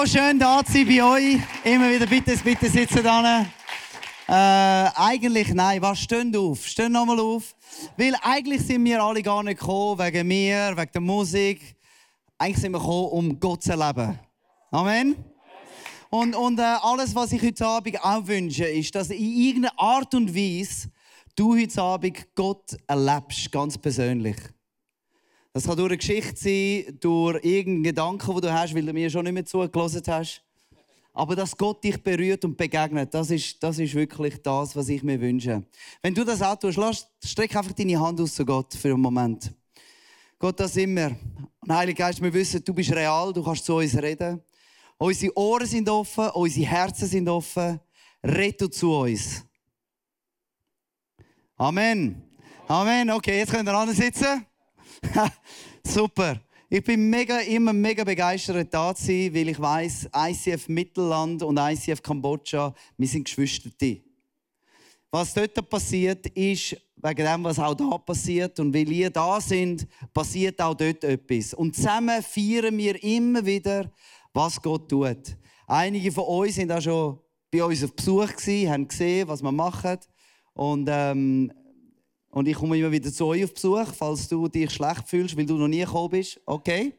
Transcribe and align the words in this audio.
So 0.00 0.06
schön 0.06 0.38
da 0.38 0.64
zu 0.64 0.72
sein 0.72 0.86
bei 0.86 1.02
euch. 1.04 1.38
Immer 1.62 1.90
wieder 1.90 2.06
bitte, 2.06 2.34
bitte 2.42 2.70
sitzen 2.70 3.02
da. 3.02 3.42
Äh, 4.26 4.90
eigentlich, 4.96 5.52
nein, 5.52 5.82
was, 5.82 5.98
stehen 5.98 6.34
auf. 6.34 6.66
Stehen 6.66 6.92
nochmal 6.92 7.20
auf. 7.20 7.54
Weil 7.98 8.14
eigentlich 8.22 8.62
sind 8.62 8.82
wir 8.86 9.02
alle 9.02 9.22
gar 9.22 9.42
nicht 9.42 9.60
gekommen 9.60 9.98
wegen 9.98 10.26
mir, 10.26 10.72
wegen 10.74 10.90
der 10.90 11.00
Musik. 11.02 11.76
Eigentlich 12.38 12.62
sind 12.62 12.72
wir 12.72 12.78
gekommen, 12.78 13.08
um 13.08 13.40
Gott 13.40 13.62
zu 13.62 13.72
erleben. 13.72 14.18
Amen. 14.70 15.16
Und, 16.08 16.34
und 16.34 16.58
äh, 16.58 16.62
alles, 16.62 17.14
was 17.14 17.32
ich 17.32 17.42
heute 17.42 17.66
Abend 17.66 18.02
auch 18.02 18.26
wünsche, 18.26 18.64
ist, 18.64 18.94
dass 18.94 19.10
in 19.10 19.18
irgendeiner 19.18 19.78
Art 19.78 20.14
und 20.14 20.34
Weise 20.34 20.88
du 21.36 21.54
heute 21.54 21.82
Abend 21.82 22.34
Gott 22.34 22.74
erlebst, 22.86 23.52
ganz 23.52 23.76
persönlich. 23.76 24.36
Das 25.52 25.64
kann 25.64 25.76
durch 25.76 25.90
eine 25.90 25.98
Geschichte 25.98 26.36
sein, 26.36 26.98
durch 27.00 27.44
irgendeinen 27.44 27.82
Gedanken, 27.82 28.32
den 28.32 28.40
du 28.42 28.52
hast, 28.52 28.74
weil 28.74 28.86
du 28.86 28.92
mir 28.92 29.10
schon 29.10 29.24
nicht 29.24 29.32
mehr 29.32 29.44
zugelassen 29.44 30.02
hast. 30.06 30.42
Aber 31.12 31.34
dass 31.34 31.56
Gott 31.56 31.82
dich 31.82 32.00
berührt 32.00 32.44
und 32.44 32.56
begegnet, 32.56 33.12
das 33.12 33.30
ist, 33.30 33.60
das 33.60 33.78
ist 33.80 33.94
wirklich 33.94 34.40
das, 34.42 34.76
was 34.76 34.88
ich 34.88 35.02
mir 35.02 35.20
wünsche. 35.20 35.64
Wenn 36.02 36.14
du 36.14 36.24
das 36.24 36.40
auch 36.40 36.56
tust, 36.56 36.78
lass, 36.78 37.08
streck 37.24 37.56
einfach 37.56 37.72
deine 37.72 37.98
Hand 37.98 38.20
aus 38.20 38.34
zu 38.34 38.44
Gott 38.44 38.74
für 38.74 38.90
einen 38.90 39.00
Moment. 39.00 39.52
Gott, 40.38 40.60
das 40.60 40.76
wir. 40.76 41.16
Und 41.60 41.72
Heiliger 41.72 42.06
Geist, 42.06 42.22
wir 42.22 42.32
wissen, 42.32 42.64
du 42.64 42.72
bist 42.72 42.92
real, 42.92 43.32
du 43.32 43.42
kannst 43.42 43.64
zu 43.64 43.74
uns 43.74 43.94
reden. 44.00 44.40
Unsere 44.96 45.36
Ohren 45.36 45.66
sind 45.66 45.88
offen, 45.88 46.30
unsere 46.30 46.66
Herzen 46.66 47.08
sind 47.08 47.28
offen. 47.28 47.80
Red 48.22 48.60
du 48.60 48.68
zu 48.68 48.92
uns. 48.92 49.44
Amen. 51.56 52.22
Amen. 52.68 53.10
Okay, 53.10 53.38
jetzt 53.38 53.52
könnt 53.52 53.68
ihr 53.68 53.94
sitzen. 53.94 54.46
Super. 55.84 56.40
Ich 56.68 56.84
bin 56.84 57.10
mega, 57.10 57.40
immer 57.40 57.72
mega 57.72 58.04
begeistert 58.04 58.72
da 58.72 58.94
zu 58.94 59.06
sein, 59.06 59.34
weil 59.34 59.48
ich 59.48 59.60
weiß, 59.60 60.10
ICF 60.14 60.68
Mittelland 60.68 61.42
und 61.42 61.58
ICF 61.58 62.00
Kambodscha, 62.00 62.74
wir 62.96 63.08
sind 63.08 63.24
Geschwisterte. 63.24 64.02
Was 65.10 65.34
dort 65.34 65.68
passiert, 65.68 66.26
ist 66.28 66.76
wegen 67.02 67.26
dem, 67.26 67.44
was 67.44 67.58
auch 67.58 67.74
da 67.74 67.98
passiert. 67.98 68.60
Und 68.60 68.72
weil 68.72 68.90
ihr 68.92 69.10
da 69.10 69.40
sind, 69.40 69.86
passiert 70.14 70.60
auch 70.60 70.74
dort 70.74 71.02
etwas. 71.02 71.54
Und 71.54 71.74
zusammen 71.74 72.22
feiern 72.22 72.76
wir 72.78 73.02
immer 73.02 73.44
wieder, 73.44 73.90
was 74.32 74.62
Gott 74.62 74.88
tut. 74.88 75.36
Einige 75.66 76.12
von 76.12 76.24
euch 76.24 76.54
sind 76.54 76.70
auch 76.70 76.80
schon 76.80 77.18
bei 77.50 77.64
uns 77.64 77.82
auf 77.82 77.94
Besuch 77.94 78.28
gewesen, 78.28 78.70
haben 78.70 78.88
gesehen, 78.88 79.26
was 79.26 79.42
wir 79.42 79.52
machen. 79.52 79.98
Und, 80.54 80.88
ähm, 80.88 81.52
und 82.30 82.48
ich 82.48 82.56
komme 82.56 82.78
immer 82.78 82.92
wieder 82.92 83.12
zu 83.12 83.26
euch 83.26 83.44
auf 83.44 83.54
Besuch, 83.54 83.92
falls 83.96 84.28
du 84.28 84.48
dich 84.48 84.70
schlecht 84.70 85.06
fühlst, 85.08 85.36
weil 85.36 85.46
du 85.46 85.56
noch 85.56 85.68
nie 85.68 85.80
gekommen 85.80 86.10
bist. 86.10 86.40
Okay? 86.46 86.94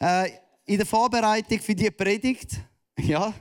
äh, 0.00 0.30
in 0.64 0.76
der 0.76 0.86
Vorbereitung 0.86 1.60
für 1.60 1.74
die 1.74 1.90
Predigt, 1.90 2.60
ja, 2.98 3.32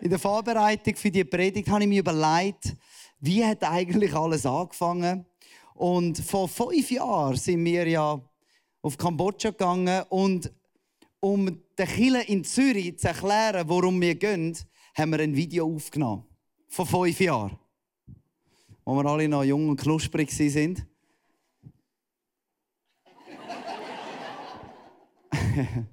in 0.00 0.10
der 0.10 0.18
Vorbereitung 0.18 0.94
für 0.94 1.10
die 1.10 1.24
Predigt 1.24 1.68
habe 1.68 1.82
ich 1.82 1.88
mir 1.88 2.00
überlegt, 2.00 2.74
wie 3.20 3.44
hat 3.44 3.64
eigentlich 3.64 4.14
alles 4.14 4.46
angefangen? 4.46 5.26
Und 5.74 6.18
vor 6.18 6.48
fünf 6.48 6.90
Jahren 6.90 7.36
sind 7.36 7.64
wir 7.64 7.86
ja 7.86 8.20
auf 8.82 8.96
Kambodscha 8.96 9.50
gegangen 9.50 10.04
und 10.08 10.52
um 11.20 11.46
den 11.46 11.86
Killer 11.86 12.28
in 12.28 12.44
Zürich 12.44 12.98
zu 12.98 13.08
erklären, 13.08 13.68
worum 13.68 14.00
wir 14.00 14.14
gehen, 14.14 14.56
haben 14.96 15.10
wir 15.10 15.20
ein 15.20 15.34
Video 15.34 15.74
aufgenommen. 15.74 16.24
Vor 16.68 16.86
fünf 16.86 17.18
Jahren. 17.20 17.58
Wo 18.88 18.94
wir 18.94 19.04
alle 19.04 19.28
noch 19.28 19.44
jung 19.44 19.68
und 19.68 19.78
knusprig 19.78 20.30
sind. 20.30 20.86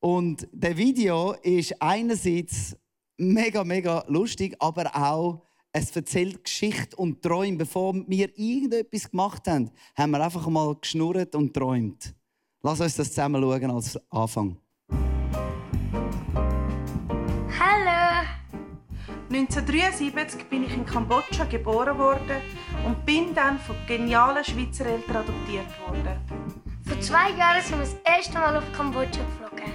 und 0.00 0.48
der 0.50 0.76
Video 0.76 1.34
ist 1.34 1.80
einerseits 1.80 2.76
mega, 3.16 3.62
mega 3.62 4.04
lustig, 4.08 4.56
aber 4.58 4.90
auch 4.96 5.44
es 5.70 5.94
erzählt 5.94 6.42
Geschichte 6.42 6.96
und 6.96 7.22
Träume. 7.22 7.58
Bevor 7.58 7.94
wir 8.08 8.36
irgendetwas 8.36 9.08
gemacht 9.08 9.46
haben, 9.46 9.70
haben 9.94 10.10
wir 10.10 10.20
einfach 10.20 10.48
mal 10.48 10.74
geschnurrt 10.74 11.36
und 11.36 11.54
träumt. 11.54 12.12
Lass 12.60 12.80
uns 12.80 12.96
das 12.96 13.10
zusammen 13.10 13.40
schauen 13.40 13.70
als 13.70 13.96
Anfang. 14.10 14.58
1973 19.36 20.48
bin 20.48 20.64
ich 20.64 20.72
in 20.72 20.86
Kambodscha 20.86 21.44
geboren 21.44 21.98
worden 21.98 22.40
und 22.86 23.04
bin 23.04 23.34
dann 23.34 23.58
von 23.58 23.76
genialen 23.86 24.42
Schweizer 24.42 24.86
Eltern 24.86 25.16
adoptiert 25.16 25.66
worden. 25.86 26.18
Vor 26.86 27.00
zwei 27.02 27.30
Jahren 27.32 27.60
sind 27.62 27.78
wir 27.78 27.84
das 27.84 27.96
erste 28.02 28.38
Mal 28.38 28.56
auf 28.56 28.64
Kambodscha 28.74 29.20
geflogen. 29.20 29.70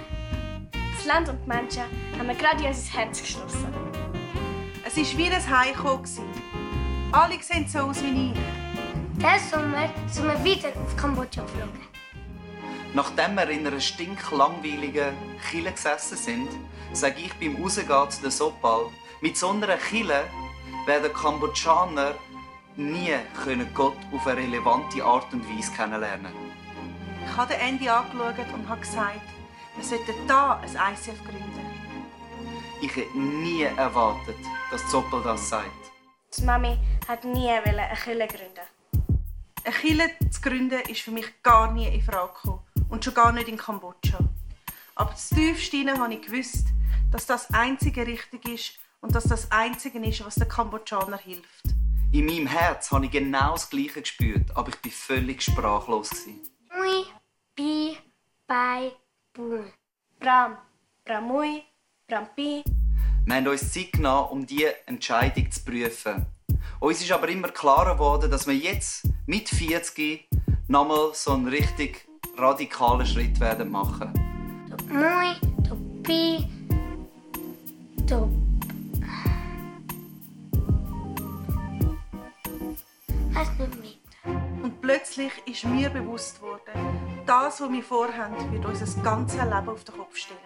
Das 0.96 1.06
Land 1.06 1.28
und 1.28 1.38
die 1.44 1.48
Menschen 1.48 1.84
haben 2.18 2.26
mir 2.26 2.34
gerade 2.34 2.60
in 2.60 2.70
unser 2.70 2.92
Herz 2.92 3.22
geschlossen. 3.22 3.72
Es 4.84 4.96
war 4.96 5.18
wie 5.18 5.30
ein 5.30 5.60
Heimkommen. 5.60 6.10
Alle 7.12 7.40
sehen 7.40 7.68
so 7.68 7.78
aus 7.78 8.02
wie 8.02 8.32
ich. 8.32 8.38
Diesen 9.14 9.48
Sommer 9.48 9.88
sind 10.08 10.26
wir 10.26 10.42
wieder 10.42 10.70
auf 10.70 10.96
Kambodscha 10.96 11.42
geflogen. 11.42 11.92
Nachdem 12.94 13.36
wir 13.36 13.48
in 13.48 13.64
einer 13.64 13.80
stinklangweiligen 13.80 15.14
Kille 15.48 15.70
gesessen 15.70 16.16
sind, 16.16 16.48
sage 16.92 17.20
ich 17.20 17.32
beim 17.34 17.62
Rausgehen 17.62 18.10
zu 18.10 18.22
der 18.22 18.30
Sopal, 18.32 18.86
mit 19.22 19.36
so 19.36 19.50
einer 19.50 19.76
Kille 19.76 20.28
werden 20.84 21.12
Kambodschaner 21.12 22.16
nie 22.74 23.14
können 23.44 23.72
Gott 23.72 23.96
auf 24.12 24.26
eine 24.26 24.40
relevante 24.40 25.02
Art 25.04 25.32
und 25.32 25.48
Weise 25.48 25.70
kennenlernen 25.72 26.32
Ich 27.24 27.36
habe 27.36 27.54
den 27.54 27.60
Andy 27.60 27.88
angeschaut 27.88 28.52
und 28.52 28.68
habe 28.68 28.80
gesagt, 28.80 29.20
wir 29.76 29.84
sollten 29.84 30.12
hier 30.26 30.60
ein 30.60 30.94
ICF 30.94 31.22
gründen. 31.22 31.60
Ich 32.82 32.96
hätte 32.96 33.16
nie 33.16 33.62
erwartet, 33.62 34.36
dass 34.72 34.86
Zoppel 34.88 35.22
das 35.22 35.48
sagt. 35.48 35.70
Die 36.36 36.42
Mami 36.42 36.76
hat 37.06 37.22
nie 37.24 37.48
eine 37.48 37.94
Kille 38.02 38.26
gründen. 38.26 39.06
Eine 39.64 39.74
Kille 39.74 40.10
zu 40.30 40.40
gründen 40.40 40.80
ist 40.88 41.02
für 41.02 41.12
mich 41.12 41.42
gar 41.44 41.70
nie 41.70 41.86
in 41.86 42.02
Frage 42.02 42.32
gekommen. 42.32 42.62
Und 42.88 43.04
schon 43.04 43.14
gar 43.14 43.30
nicht 43.30 43.48
in 43.48 43.56
Kambodscha. 43.56 44.18
Aber 44.96 45.14
tiefst 45.14 45.70
hinein 45.70 46.00
habe 46.00 46.14
ich 46.14 46.22
gewusst, 46.22 46.66
dass 47.12 47.24
das 47.26 47.48
einzige 47.54 48.04
richtig 48.04 48.48
ist 48.48 48.81
und 49.02 49.14
dass 49.14 49.24
das 49.24 49.50
einzige 49.50 49.98
ist, 49.98 50.24
was 50.24 50.36
den 50.36 50.48
Kambodschaner 50.48 51.18
hilft. 51.18 51.64
In 52.12 52.24
meinem 52.24 52.46
Herz 52.46 52.90
habe 52.90 53.06
ich 53.06 53.10
genau 53.10 53.52
das 53.52 53.68
Gleiche 53.68 54.00
gespürt, 54.00 54.56
aber 54.56 54.70
ich 54.70 54.84
war 54.84 54.92
völlig 54.92 55.42
sprachlos. 55.42 56.10
Mui, 56.26 57.04
bi, 57.54 57.96
bei, 58.46 58.92
bu. 59.34 59.64
Bram, 60.18 60.56
Bramui, 61.04 61.62
Brampi. 62.06 62.62
Wir 63.24 63.34
haben 63.34 63.46
uns 63.48 63.72
Zeit 63.72 63.92
genommen, 63.92 64.28
um 64.30 64.46
diese 64.46 64.86
Entscheidung 64.86 65.50
zu 65.50 65.64
prüfen. 65.64 66.26
Uns 66.78 67.00
ist 67.00 67.10
aber 67.10 67.28
immer 67.28 67.48
klarer 67.48 67.94
geworden, 67.94 68.30
dass 68.30 68.46
wir 68.46 68.54
jetzt 68.54 69.08
mit 69.26 69.48
40 69.48 70.28
nochmal 70.68 71.10
so 71.14 71.32
einen 71.32 71.48
richtig 71.48 72.06
radikalen 72.36 73.06
Schritt 73.06 73.40
werden 73.40 73.70
machen. 73.70 74.12
Du 74.68 74.94
Mui, 74.94 75.36
du 78.06 78.41
plötzlich 85.12 85.32
ist 85.46 85.64
mir 85.64 85.90
bewusst 85.90 86.40
worden, 86.40 87.22
das, 87.26 87.60
was 87.60 87.70
wir 87.70 87.82
vorhaben, 87.82 88.52
wird 88.52 88.64
unser 88.64 89.02
ganzes 89.02 89.40
Leben 89.42 89.68
auf 89.68 89.84
den 89.84 89.94
Kopf 89.96 90.16
stellen. 90.16 90.38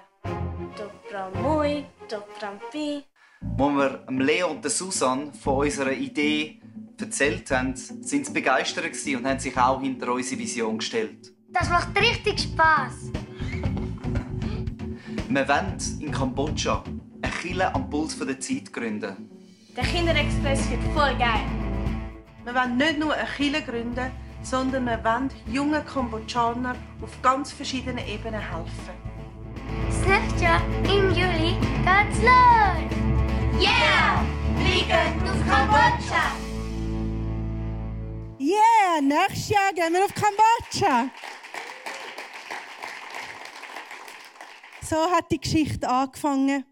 Du 0.77 0.83
Bramui, 1.09 1.85
du 2.09 2.17
Brampi. 2.39 3.05
Als 3.59 4.09
wir 4.09 4.25
Leo 4.25 4.49
und 4.49 4.69
Susan 4.69 5.33
von 5.35 5.59
unserer 5.59 5.93
Idee 5.93 6.61
erzählt 7.01 7.51
haben, 7.51 7.77
sind 7.77 8.27
sie 8.27 8.33
begeistert 8.33 8.87
und 9.07 9.27
haben 9.27 9.39
sich 9.39 9.57
auch 9.57 9.81
hinter 9.81 10.13
unsere 10.13 10.41
Vision 10.41 10.79
gestellt. 10.79 11.33
Das 11.51 11.69
macht 11.69 11.97
richtig 12.01 12.41
Spaß. 12.41 13.13
Wir 15.29 15.49
wollen 15.49 15.79
in 16.01 16.11
Kambodscha 16.11 16.83
eine 17.23 17.33
Kille 17.33 17.75
am 17.75 17.89
Puls 17.89 18.19
der 18.19 18.41
Zeit 18.41 18.73
gründen. 18.73 19.31
Der 19.77 19.85
Kinderexpress 19.85 20.71
wird 20.71 20.83
voll 20.95 21.17
geil. 21.19 21.45
Wir 22.45 22.55
wollen 22.55 22.77
nicht 22.77 22.99
nur 22.99 23.13
eine 23.15 23.29
Kirche 23.29 23.63
gründen, 23.63 24.11
sondern 24.49 24.85
wir 24.87 25.03
wollen 25.03 25.29
jungen 25.53 25.85
Kambodschanern 25.85 26.77
auf 27.03 27.21
ganz 27.21 27.53
verschiedenen 27.53 28.07
Ebenen 28.07 28.41
helfen. 28.41 28.95
Das 29.89 30.07
nächste 30.07 30.45
Jahr 30.45 30.63
im 30.85 31.11
Juli 31.11 31.57
geht's 31.83 32.23
los. 32.23 33.61
Yeah! 33.61 34.25
Fliegen 34.57 35.29
auf 35.29 35.49
Kambodscha! 35.49 36.37
Yeah, 38.39 39.01
nächstes 39.03 39.49
Jahr 39.49 39.73
gehen 39.73 39.93
wir 39.93 40.05
auf 40.05 40.15
Kambodscha. 40.15 41.11
So 44.83 45.11
hat 45.11 45.33
die 45.33 45.41
Geschichte 45.41 45.89
angefangen. 45.89 46.65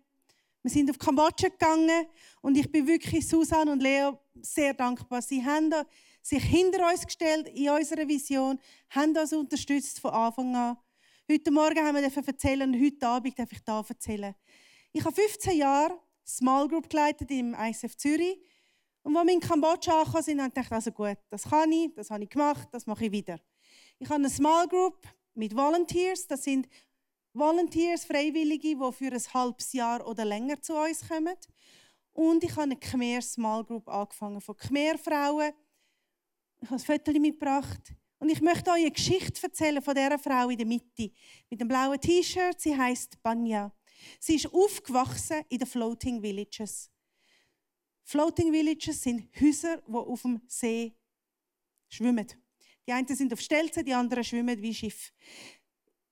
Wir 0.63 0.71
sind 0.71 0.91
auf 0.91 0.99
Kambodscha 0.99 1.49
gegangen 1.49 2.07
und 2.41 2.57
ich 2.57 2.71
bin 2.71 2.87
wirklich 2.87 3.29
Susan 3.29 3.69
und 3.69 3.83
Leo 3.83 4.21
sehr 4.41 4.75
dankbar. 4.75 5.21
Sie 5.23 5.45
haben 5.45 5.75
sich 6.25 6.43
hinter 6.43 6.91
uns 6.91 7.05
gestellt 7.05 7.49
in 7.49 7.69
unserer 7.69 8.09
Vision, 8.09 8.59
haben 8.91 9.17
uns 9.17 9.33
unterstützt 9.33 10.01
von 10.01 10.11
Anfang 10.11 10.57
an. 10.57 10.79
Heute 11.31 11.51
Morgen 11.51 11.79
haben 11.79 11.97
wir 11.97 12.27
erzählen 12.27 12.75
und 12.75 12.83
heute 12.83 13.07
Abend 13.07 13.39
darf 13.39 13.53
ich 13.53 13.63
da 13.63 13.85
erzählen. 13.87 14.35
Ich 14.93 15.05
habe 15.05 15.15
15 15.15 15.59
Jahre 15.59 15.99
Small 16.27 16.67
Group 16.69 16.89
geleitet 16.89 17.31
im 17.31 17.55
ISF 17.55 17.97
Zürich. 17.97 18.41
Und 19.03 19.15
als 19.19 19.27
wir 19.27 19.35
in 19.35 19.41
Kambodscha 19.41 19.99
angekommen 19.99 20.23
sind, 20.25 20.39
habe 20.41 20.49
ich 20.49 20.55
gedacht, 20.55 20.73
also 20.73 20.93
gut, 20.93 21.19
das 21.29 21.43
kann 21.43 21.71
ich, 21.71 21.95
das 21.95 22.11
habe 22.11 22.25
ich 22.25 22.31
gemacht, 22.31 22.69
das 22.73 22.87
mache 22.87 23.05
ich 23.05 23.13
wieder. 23.13 23.39
Ich 23.99 24.09
habe 24.09 24.17
eine 24.17 24.31
Small 24.31 24.67
Group 24.67 25.07
mit 25.35 25.55
Volunteers. 25.55 26.27
Das 26.27 26.45
sind 26.45 26.69
Volunteers, 27.35 28.07
Freiwillige, 28.07 28.77
die 28.77 28.93
für 28.93 29.13
ein 29.13 29.35
halbes 29.35 29.75
Jahr 29.75 30.07
oder 30.07 30.25
länger 30.25 30.63
zu 30.63 30.75
uns 30.75 31.07
kommen. 31.07 31.37
Und 32.15 32.45
ich 32.45 32.53
habe 32.53 32.63
eine 32.63 32.77
Khmer 32.77 33.21
Small 33.21 33.63
Group 33.65 33.89
angefangen 33.91 34.41
von 34.41 34.57
Khmer 34.57 34.97
Frauen. 34.97 35.53
Ich 36.65 36.71
habe 36.71 36.81
ein 36.81 36.99
Foto 36.99 37.21
mitgebracht. 37.21 37.95
Und 38.19 38.31
ich 38.31 38.41
möchte 38.41 38.71
euch 38.71 38.81
eine 38.81 38.91
Geschichte 38.91 39.43
erzählen 39.43 39.83
von 39.83 39.95
dieser 39.95 40.19
Frau 40.19 40.49
in 40.49 40.57
der 40.57 40.67
Mitte. 40.67 41.13
Mit 41.51 41.61
dem 41.61 41.69
blauen 41.69 42.01
T-Shirt. 42.01 42.59
Sie 42.59 42.75
heißt 42.75 43.23
Banya. 43.23 43.71
Sie 44.19 44.37
ist 44.37 44.47
aufgewachsen 44.47 45.43
in 45.51 45.59
den 45.59 45.69
Floating 45.69 46.23
Villages. 46.23 46.91
Floating 48.03 48.51
Villages 48.51 49.03
sind 49.03 49.29
Häuser, 49.39 49.83
die 49.87 49.93
auf 49.93 50.23
dem 50.23 50.41
See 50.47 50.97
schwimmen. 51.91 52.29
Die 52.87 52.93
einen 52.93 53.09
sind 53.09 53.31
auf 53.35 53.41
Stelzen, 53.43 53.85
die 53.85 53.93
anderen 53.93 54.25
schwimmen 54.25 54.61
wie 54.63 54.73
Schiff. 54.73 55.13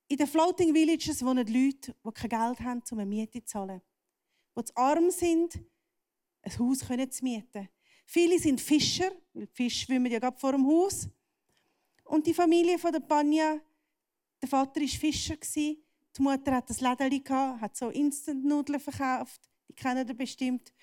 In 0.07 0.19
den 0.19 0.27
Floating 0.27 0.75
Villages 0.75 1.25
wohnen 1.25 1.47
Leute, 1.47 1.97
die 2.05 2.13
kein 2.13 2.29
Geld 2.29 2.61
haben, 2.61 2.83
um 2.91 2.99
eine 2.99 3.09
Miete 3.09 3.43
zu 3.43 3.47
zahlen. 3.47 3.81
Die 4.55 4.65
zu 4.65 4.77
arm 4.77 5.11
sind, 5.11 5.59
ein 6.43 6.59
Haus 6.59 6.81
zu 6.81 7.25
mieten. 7.25 7.71
Viele 8.13 8.39
sind 8.39 8.61
Fischer, 8.61 9.11
weil 9.33 9.47
die 9.47 9.55
Fische 9.55 9.87
schwimmen 9.87 10.13
ja 10.13 10.19
gerade 10.19 10.39
vor 10.39 10.53
dem 10.53 10.67
Haus. 10.67 11.09
Und 12.05 12.27
die 12.27 12.35
Familie 12.35 12.79
von 12.79 12.93
der 12.93 13.01
Panja, 13.01 13.59
der 14.43 14.49
Vater 14.51 14.83
war 14.83 14.87
Fischer, 14.87 15.37
die 15.57 15.83
Mutter 16.19 16.57
hat 16.57 16.69
ein 16.69 16.77
Lädeli, 16.79 17.23
hat 17.27 17.75
so 17.75 17.89
Instant-Nudeln 17.89 18.81
verkauft, 18.81 19.49
die 19.67 19.73
kennen 19.73 20.07
ihr 20.07 20.13
bestimmt. 20.13 20.75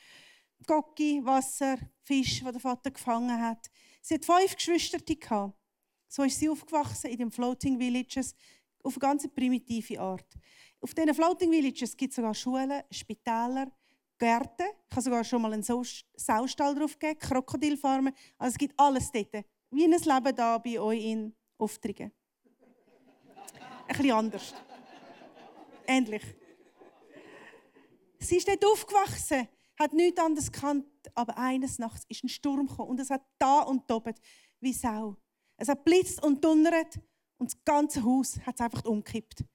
Gocki, 0.65 1.23
Wasser, 1.23 1.77
Fisch, 2.01 2.39
die 2.39 2.51
der 2.51 2.59
Vater 2.59 2.89
gefangen 2.89 3.39
hat. 3.39 3.69
Sie 4.01 4.15
hat 4.15 4.25
fünf 4.25 4.55
Geschwister. 4.55 5.53
So 6.07 6.23
ist 6.23 6.39
sie 6.39 6.49
aufgewachsen 6.49 7.11
in 7.11 7.19
den 7.19 7.31
Floating 7.31 7.77
Villages 7.77 8.33
auf 8.81 8.95
eine 8.95 9.01
ganz 9.01 9.27
primitive 9.27 9.99
Art. 9.99 10.33
Auf 10.81 10.95
diesen 10.95 11.13
Floating 11.13 11.51
Villages 11.51 11.95
gibt 11.95 12.09
es 12.09 12.15
sogar 12.15 12.33
Schulen, 12.33 12.81
Spitäler, 12.89 13.71
Gärten. 14.19 14.67
Ich 14.89 14.95
habe 14.95 15.01
sogar 15.01 15.23
schon 15.23 15.41
mal 15.41 15.53
einen 15.53 15.63
Saustall 15.63 16.75
drauf 16.75 16.99
gegeben, 16.99 17.19
Krokodilfarmen. 17.19 18.13
Also 18.37 18.53
es 18.53 18.57
gibt 18.57 18.79
alles 18.79 19.11
dort. 19.11 19.45
Wie 19.71 19.85
ein 19.85 19.91
Leben 19.91 20.35
da 20.35 20.57
bei 20.57 20.79
euch 20.79 21.03
in 21.03 21.35
Auftrigen. 21.57 22.11
Ein 23.87 23.97
bisschen 23.97 24.11
anders. 24.11 24.53
Ähnlich. 25.87 26.23
Sie 28.19 28.37
ist 28.37 28.47
dort 28.47 28.63
aufgewachsen, 28.65 29.47
hat 29.79 29.93
nichts 29.93 30.19
anderes 30.19 30.51
gekannt, 30.51 30.85
aber 31.15 31.37
eines 31.37 31.79
Nachts 31.79 32.05
ist 32.09 32.23
ein 32.23 32.29
Sturm 32.29 32.67
gekommen 32.67 32.89
und 32.89 32.99
es 32.99 33.09
hat 33.09 33.23
da 33.37 33.61
und 33.61 33.87
tobet 33.87 34.19
wie 34.59 34.73
Sau. 34.73 35.15
Es 35.55 35.69
hat 35.69 35.83
blitzt 35.85 36.21
und 36.21 36.43
donnert 36.43 36.99
und 37.37 37.51
das 37.51 37.63
ganze 37.63 38.03
Haus 38.03 38.37
hat 38.45 38.55
es 38.55 38.61
einfach 38.61 38.83
umgekippt. 38.83 39.45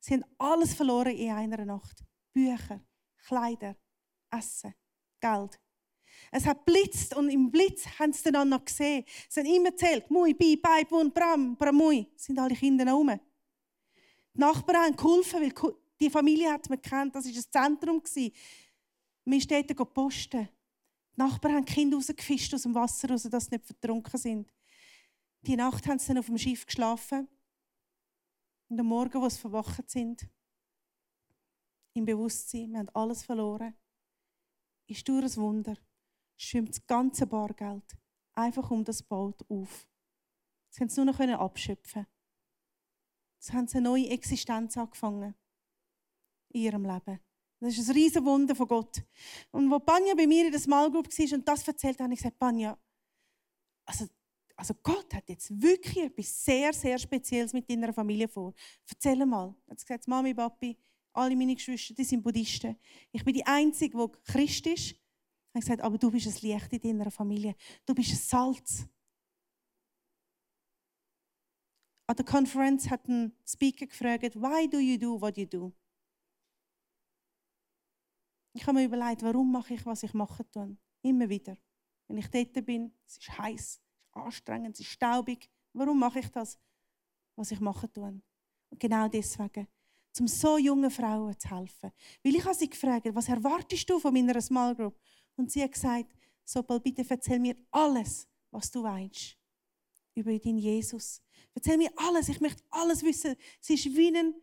Sie 0.00 0.14
haben 0.14 0.24
alles 0.38 0.74
verloren 0.74 1.14
in 1.14 1.30
einer 1.30 1.64
Nacht. 1.64 2.02
Bücher, 2.32 2.80
Kleider, 3.28 3.76
Essen, 4.30 4.74
Geld. 5.20 5.60
Es 6.32 6.46
hat 6.46 6.64
blitzt 6.64 7.14
und 7.14 7.28
im 7.28 7.50
Blitz 7.50 7.86
haben 7.98 8.12
sie 8.12 8.32
dann 8.32 8.48
noch 8.48 8.64
gesehen. 8.64 9.04
Sie 9.28 9.40
haben 9.40 9.46
immer 9.46 9.68
erzählt, 9.68 10.10
Mui, 10.10 10.32
Bi, 10.32 10.56
Bai, 10.56 10.84
Bun, 10.84 11.12
Bram, 11.12 11.54
Bramui. 11.54 12.06
Sind 12.16 12.38
alle 12.38 12.54
Kinder 12.54 12.90
rum. 12.90 13.20
Die 14.34 14.40
Nachbarn 14.40 14.84
haben 14.84 14.96
geholfen, 14.96 15.42
weil 15.42 15.74
die 16.00 16.08
Familie 16.08 16.50
hat 16.50 16.70
man 16.70 16.80
kennt. 16.80 17.14
Das 17.14 17.26
war 17.26 17.32
ein 17.32 17.76
Zentrum. 17.76 18.02
Wir 19.24 19.40
sind 19.40 19.78
dort 19.78 19.94
posten. 19.94 20.48
Die 21.14 21.20
Nachbarn 21.20 21.56
haben 21.56 21.64
die 21.66 21.74
Kinder 21.74 21.98
rausgefischt 21.98 22.54
aus 22.54 22.62
dem 22.62 22.74
Wasser, 22.74 23.10
raus, 23.10 23.24
dass 23.24 23.44
sie 23.44 23.56
nicht 23.56 23.66
vertrunken 23.66 24.18
sind. 24.18 24.50
Die 25.42 25.56
Nacht 25.56 25.86
haben 25.86 25.98
sie 25.98 26.08
dann 26.08 26.18
auf 26.18 26.26
dem 26.26 26.38
Schiff 26.38 26.64
geschlafen. 26.64 27.28
Und 28.70 28.80
am 28.80 28.86
Morgen, 28.86 29.20
wo 29.20 29.28
sie 29.28 29.38
verwacht 29.38 29.90
sind, 29.90 30.26
im 31.98 32.06
Bewusstsein, 32.06 32.72
wir 32.72 32.78
haben 32.78 32.88
alles 32.94 33.22
verloren, 33.22 33.74
ist 34.86 35.06
durch 35.08 35.24
ein 35.24 35.36
Wunder, 35.36 35.76
schwimmt 36.36 36.70
das 36.70 36.86
ganze 36.86 37.26
Bargeld 37.26 37.84
einfach 38.34 38.70
um 38.70 38.84
das 38.84 39.02
Boot 39.02 39.44
auf. 39.50 39.88
Sie 40.70 40.78
können 40.78 40.90
es 40.90 40.96
nur 40.96 41.06
noch 41.06 41.18
abschöpfen. 41.20 42.06
Sie 43.38 43.52
haben 43.52 43.68
eine 43.72 43.80
neue 43.80 44.08
Existenz 44.10 44.76
angefangen 44.76 45.34
in 46.50 46.62
ihrem 46.62 46.84
Leben. 46.84 47.20
Das 47.60 47.76
ist 47.76 47.88
ein 47.88 47.94
riesen 47.94 48.24
Wunder 48.24 48.54
von 48.54 48.68
Gott. 48.68 49.02
Und 49.50 49.70
wo 49.70 49.80
Panja 49.80 50.14
bei 50.14 50.26
mir 50.26 50.46
in 50.46 50.52
der 50.52 50.60
Small 50.60 50.90
Group 50.90 51.06
war 51.06 51.36
und 51.36 51.48
das 51.48 51.66
erzählt, 51.66 51.98
habe 52.00 52.12
ich 52.12 52.20
gesagt, 52.20 52.38
Panja, 52.38 52.78
also 53.84 54.06
also 54.58 54.74
Gott 54.82 55.14
hat 55.14 55.28
jetzt 55.28 55.62
wirklich 55.62 56.04
etwas 56.04 56.44
sehr, 56.44 56.72
sehr 56.72 56.98
Spezielles 56.98 57.52
mit 57.52 57.70
deiner 57.70 57.92
Familie 57.92 58.26
vor. 58.26 58.52
Erzähl 58.90 59.24
mal. 59.24 59.54
Er 59.66 59.70
hat 59.70 59.78
gesagt, 59.78 60.08
Mami, 60.08 60.34
Papi, 60.34 60.76
alle 61.12 61.36
meine 61.36 61.54
Geschwister, 61.54 61.94
die 61.94 62.04
sind 62.04 62.22
Buddhisten. 62.22 62.76
Ich 63.12 63.24
bin 63.24 63.34
die 63.34 63.46
Einzige, 63.46 63.96
die 63.96 64.32
Christ 64.32 64.66
ist. 64.66 64.92
Er 65.52 65.54
hat 65.54 65.62
gesagt, 65.62 65.80
aber 65.80 65.98
du 65.98 66.10
bist 66.10 66.26
ein 66.26 66.48
Licht 66.48 66.72
in 66.72 66.98
deiner 66.98 67.10
Familie. 67.10 67.56
Du 67.84 67.94
bist 67.94 68.10
ein 68.10 68.16
Salz. 68.16 68.86
An 72.06 72.16
der 72.16 72.24
Konferenz 72.24 72.88
hat 72.88 73.06
ein 73.08 73.32
Speaker 73.46 73.86
gefragt, 73.86 74.34
why 74.36 74.68
do 74.68 74.78
you 74.78 74.96
do 74.96 75.20
what 75.20 75.36
you 75.36 75.46
do? 75.46 75.72
Ich 78.54 78.66
habe 78.66 78.78
mir 78.78 78.86
überlegt, 78.86 79.22
warum 79.22 79.52
mache 79.52 79.74
ich, 79.74 79.84
was 79.84 80.02
ich 80.02 80.14
mache 80.14 80.48
tue. 80.50 80.76
Immer 81.02 81.28
wieder. 81.28 81.56
Wenn 82.06 82.18
ich 82.18 82.28
dort 82.28 82.64
bin, 82.64 82.92
es 83.06 83.18
ist 83.18 83.38
heiß 83.38 83.82
anstrengend, 84.12 84.74
es 84.74 84.80
ist 84.80 84.92
staubig. 84.92 85.50
Warum 85.72 85.98
mache 85.98 86.20
ich 86.20 86.28
das, 86.30 86.58
was 87.36 87.50
ich 87.50 87.60
machen 87.60 87.92
tue? 87.92 88.20
Und 88.70 88.80
genau 88.80 89.06
deswegen, 89.08 89.68
um 90.20 90.28
so 90.28 90.58
jungen 90.58 90.90
Frauen 90.90 91.38
zu 91.38 91.50
helfen. 91.50 91.90
Weil 92.22 92.36
ich 92.36 92.44
habe 92.44 92.54
sie 92.54 92.68
gefragt, 92.68 93.08
was 93.12 93.28
erwartest 93.28 93.88
du 93.88 93.98
von 93.98 94.12
meiner 94.12 94.40
Small 94.40 94.74
Group? 94.74 94.98
Und 95.36 95.50
sie 95.50 95.62
hat 95.62 95.72
gesagt, 95.72 96.14
Sopal, 96.44 96.80
bitte 96.80 97.04
erzähl 97.08 97.38
mir 97.38 97.56
alles, 97.70 98.26
was 98.50 98.70
du 98.70 98.82
weißt 98.82 99.36
über 100.14 100.36
deinen 100.38 100.58
Jesus. 100.58 101.22
Erzähl 101.54 101.76
mir 101.76 101.90
alles, 101.96 102.28
ich 102.28 102.40
möchte 102.40 102.62
alles 102.70 103.02
wissen. 103.02 103.36
Sie 103.60 103.74
ist 103.74 103.84
wie 103.84 104.16
ein 104.16 104.34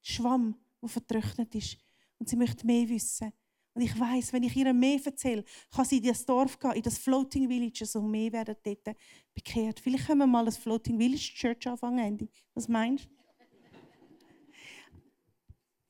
Schwamm, 0.00 0.56
der 0.80 0.88
vertrocknet 0.88 1.54
ist. 1.54 1.78
Und 2.18 2.28
sie 2.28 2.36
möchte 2.36 2.66
mehr 2.66 2.88
wissen. 2.88 3.32
Und 3.74 3.82
ich 3.82 3.98
weiß, 3.98 4.32
wenn 4.32 4.42
ich 4.42 4.54
ihr 4.54 4.72
mehr 4.72 5.00
erzähle, 5.04 5.44
kann 5.70 5.84
sie 5.84 5.98
in 5.98 6.04
das 6.04 6.26
Dorf 6.26 6.58
gehen, 6.58 6.72
in 6.72 6.82
das 6.82 6.98
Floating 6.98 7.48
Village, 7.48 7.98
und 7.98 8.10
mehr 8.10 8.32
werden 8.32 8.54
dort 8.62 8.96
bekehrt. 9.32 9.80
Vielleicht 9.80 10.06
können 10.06 10.18
wir 10.18 10.26
mal 10.26 10.46
ein 10.46 10.52
Floating 10.52 10.98
Village 10.98 11.32
Church 11.34 11.66
anfangen, 11.66 11.98
Andy. 11.98 12.28
Was 12.54 12.68
meinst 12.68 13.06
du? 13.06 13.21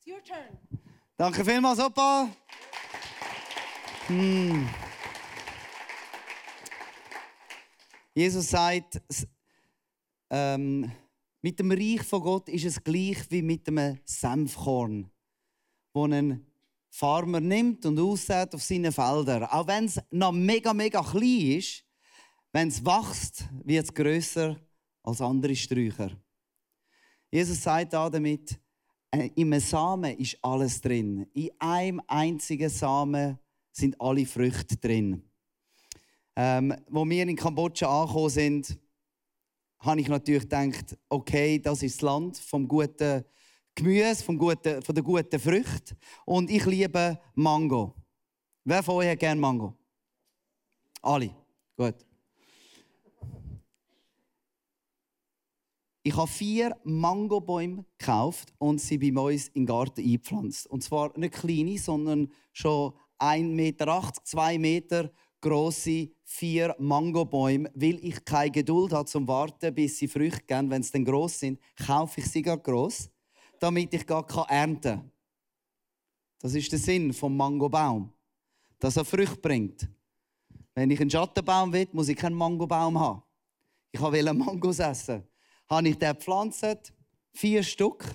It's 0.04 0.10
your 0.10 0.22
turn. 0.24 0.58
Danke 1.16 1.44
vielmals, 1.44 1.78
Opa. 1.78 2.28
Hm. 4.08 4.68
Jesus 8.12 8.50
sagt, 8.50 9.00
ähm, 10.30 10.90
mit 11.40 11.60
dem 11.60 11.70
Reich 11.70 12.02
von 12.02 12.20
Gott 12.20 12.48
ist 12.48 12.64
es 12.64 12.82
gleich 12.82 13.30
wie 13.30 13.42
mit 13.42 13.68
einem 13.68 14.00
Senfkorn, 14.04 15.08
wo 15.92 16.06
ein 16.06 16.46
Farmer 16.90 17.38
nimmt 17.38 17.86
und 17.86 18.00
aussät 18.00 18.52
auf 18.56 18.62
seinen 18.62 18.90
Feldern. 18.90 19.44
Auch 19.44 19.68
wenn 19.68 19.84
es 19.84 20.00
noch 20.10 20.32
mega, 20.32 20.74
mega 20.74 21.00
klein 21.02 21.58
ist, 21.58 21.84
wenn 22.50 22.68
es 22.68 22.84
wächst, 22.84 23.48
wird 23.62 23.84
es 23.84 23.94
grösser 23.94 24.56
als 25.04 25.20
andere 25.20 25.54
Sträucher. 25.54 26.10
Jesus 27.30 27.62
sagt 27.62 27.92
da 27.92 28.10
damit, 28.10 28.58
im 29.12 29.58
Samen 29.60 30.16
ist 30.16 30.38
alles 30.42 30.80
drin. 30.80 31.26
In 31.34 31.50
einem 31.58 32.02
einzigen 32.06 32.70
Samen 32.70 33.38
sind 33.70 34.00
alle 34.00 34.26
Früchte 34.26 34.76
drin. 34.76 35.22
Ähm, 36.34 36.74
wo 36.88 37.04
wir 37.04 37.22
in 37.22 37.36
Kambodscha 37.36 38.02
angekommen 38.02 38.30
sind, 38.30 38.78
habe 39.80 40.00
ich 40.00 40.08
natürlich 40.08 40.42
gedacht, 40.42 40.96
okay, 41.08 41.58
das 41.58 41.82
ist 41.82 41.96
das 41.96 42.02
Land 42.02 42.38
vom 42.38 42.66
guten 42.66 43.24
Gemüse, 43.74 44.24
vom 44.24 44.38
guten, 44.38 44.80
von 44.80 44.94
der 44.94 45.04
guten 45.04 45.38
Früchte. 45.38 45.96
Und 46.24 46.50
ich 46.50 46.64
liebe 46.64 47.18
Mango. 47.34 47.94
Wer 48.64 48.82
von 48.82 48.96
euch 48.96 49.10
hat 49.10 49.18
gerne 49.18 49.40
Mango? 49.40 49.76
Alle. 51.02 51.34
Gut. 51.76 51.96
Ich 56.04 56.16
habe 56.16 56.26
vier 56.26 56.76
Mangobäume 56.82 57.84
gekauft 57.96 58.52
und 58.58 58.80
sie 58.80 58.98
bei 58.98 59.20
uns 59.20 59.52
den 59.52 59.66
Garten 59.66 60.00
eingepflanzt. 60.00 60.66
Und 60.66 60.82
zwar 60.82 61.16
nicht 61.16 61.34
kleine, 61.34 61.78
sondern 61.78 62.32
schon 62.52 62.92
1,80 63.20 63.44
Meter, 63.44 64.12
2 64.24 64.58
Meter 64.58 65.12
grosse 65.40 66.10
vier 66.24 66.74
Mangobäume. 66.78 67.70
Weil 67.74 68.04
ich 68.04 68.24
keine 68.24 68.50
Geduld 68.50 68.92
habe 68.92 69.04
zum 69.04 69.28
Warten, 69.28 69.72
bis 69.74 69.98
sie 69.98 70.08
Früchte 70.08 70.42
geben, 70.44 70.70
wenn 70.70 70.82
sie 70.82 70.92
dann 70.92 71.04
gross 71.04 71.38
sind, 71.38 71.60
kaufe 71.86 72.20
ich 72.20 72.26
sie 72.26 72.42
gar 72.42 72.58
gross, 72.58 73.08
damit 73.60 73.94
ich 73.94 74.04
gar 74.04 74.26
ernten 74.48 74.80
kann. 74.82 75.10
Das 76.40 76.54
ist 76.54 76.72
der 76.72 76.80
Sinn 76.80 77.12
vom 77.12 77.36
Mangobaum, 77.36 78.12
dass 78.80 78.96
er 78.96 79.04
Früchte 79.04 79.36
bringt. 79.36 79.88
Wenn 80.74 80.90
ich 80.90 81.00
einen 81.00 81.10
Schattenbaum 81.10 81.72
will, 81.72 81.88
muss 81.92 82.08
ich 82.08 82.16
keinen 82.16 82.34
Mangobaum 82.34 82.98
haben. 82.98 83.22
Ich 83.92 84.00
wollte 84.00 84.34
Mangos 84.34 84.80
essen. 84.80 85.22
Habe 85.68 85.88
ich 85.88 85.98
den 85.98 86.14
gepflanzt, 86.14 86.92
vier 87.32 87.62
Stück. 87.62 88.14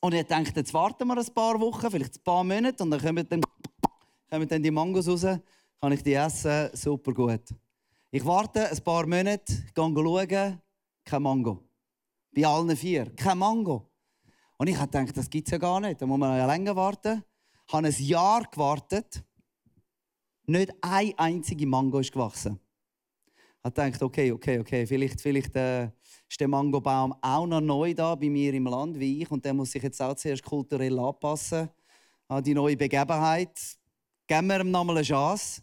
Und 0.00 0.14
ich 0.14 0.26
dachte, 0.26 0.60
jetzt 0.60 0.74
warten 0.74 1.06
wir 1.06 1.18
ein 1.18 1.34
paar 1.34 1.60
Wochen, 1.60 1.90
vielleicht 1.90 2.16
ein 2.16 2.24
paar 2.24 2.42
Monate, 2.42 2.82
und 2.82 2.90
dann 2.90 3.00
kommen 3.00 3.28
dann, 3.28 3.42
kommen 4.30 4.48
dann 4.48 4.62
die 4.62 4.70
Mangos 4.70 5.08
raus, 5.08 5.38
kann 5.80 5.92
ich 5.92 6.02
die 6.02 6.14
essen, 6.14 6.70
super 6.72 7.12
gut. 7.12 7.54
Ich 8.10 8.24
warte 8.24 8.68
ein 8.68 8.82
paar 8.82 9.06
Monate, 9.06 9.44
gehe 9.44 9.94
schauen, 9.94 10.60
kein 11.04 11.22
Mango. 11.22 11.62
Bei 12.34 12.46
allen 12.46 12.76
vier, 12.76 13.14
kein 13.14 13.38
Mango. 13.38 13.90
Und 14.56 14.68
ich 14.68 14.78
gedacht, 14.78 15.16
das 15.16 15.28
gibt 15.28 15.48
es 15.48 15.52
ja 15.52 15.58
gar 15.58 15.80
nicht, 15.80 16.00
da 16.00 16.06
muss 16.06 16.18
man 16.18 16.36
ja 16.36 16.46
länger 16.46 16.74
warten. 16.76 17.22
Ich 17.66 17.72
habe 17.72 17.86
ein 17.86 17.94
Jahr 17.98 18.42
gewartet, 18.50 19.22
nicht 20.46 20.72
eine 20.80 21.18
einzige 21.18 21.66
Mango 21.66 22.00
ist 22.00 22.12
gewachsen. 22.12 22.58
Ich 23.62 23.64
habe 23.66 23.74
gedacht, 23.74 24.02
okay, 24.02 24.32
okay, 24.32 24.58
okay, 24.58 24.86
vielleicht, 24.86 25.20
vielleicht 25.20 25.54
äh, 25.54 25.90
ist 26.26 26.40
der 26.40 26.48
Mangobaum 26.48 27.14
auch 27.20 27.46
noch 27.46 27.60
neu 27.60 27.92
da 27.92 28.14
bei 28.14 28.30
mir 28.30 28.54
im 28.54 28.64
Land 28.64 28.98
wie 28.98 29.20
ich 29.20 29.30
und 29.30 29.44
der 29.44 29.52
muss 29.52 29.72
sich 29.72 29.82
jetzt 29.82 30.00
auch 30.00 30.14
zuerst 30.14 30.42
kulturell 30.42 30.98
anpassen 30.98 31.68
an 32.26 32.42
die 32.42 32.54
neue 32.54 32.74
Begebenheit. 32.74 33.58
Geben 34.26 34.46
wir 34.46 34.60
ihm 34.60 34.70
nochmal 34.70 34.96
eine 34.96 35.04
Chance. 35.04 35.60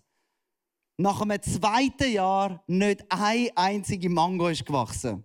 Nach 0.98 1.22
einem 1.22 1.42
zweiten 1.42 2.12
Jahr 2.12 2.64
nicht 2.68 3.04
eine 3.10 3.50
einzige 3.56 4.10
Mango 4.10 4.48
ist 4.50 4.64
gewachsen. 4.64 5.24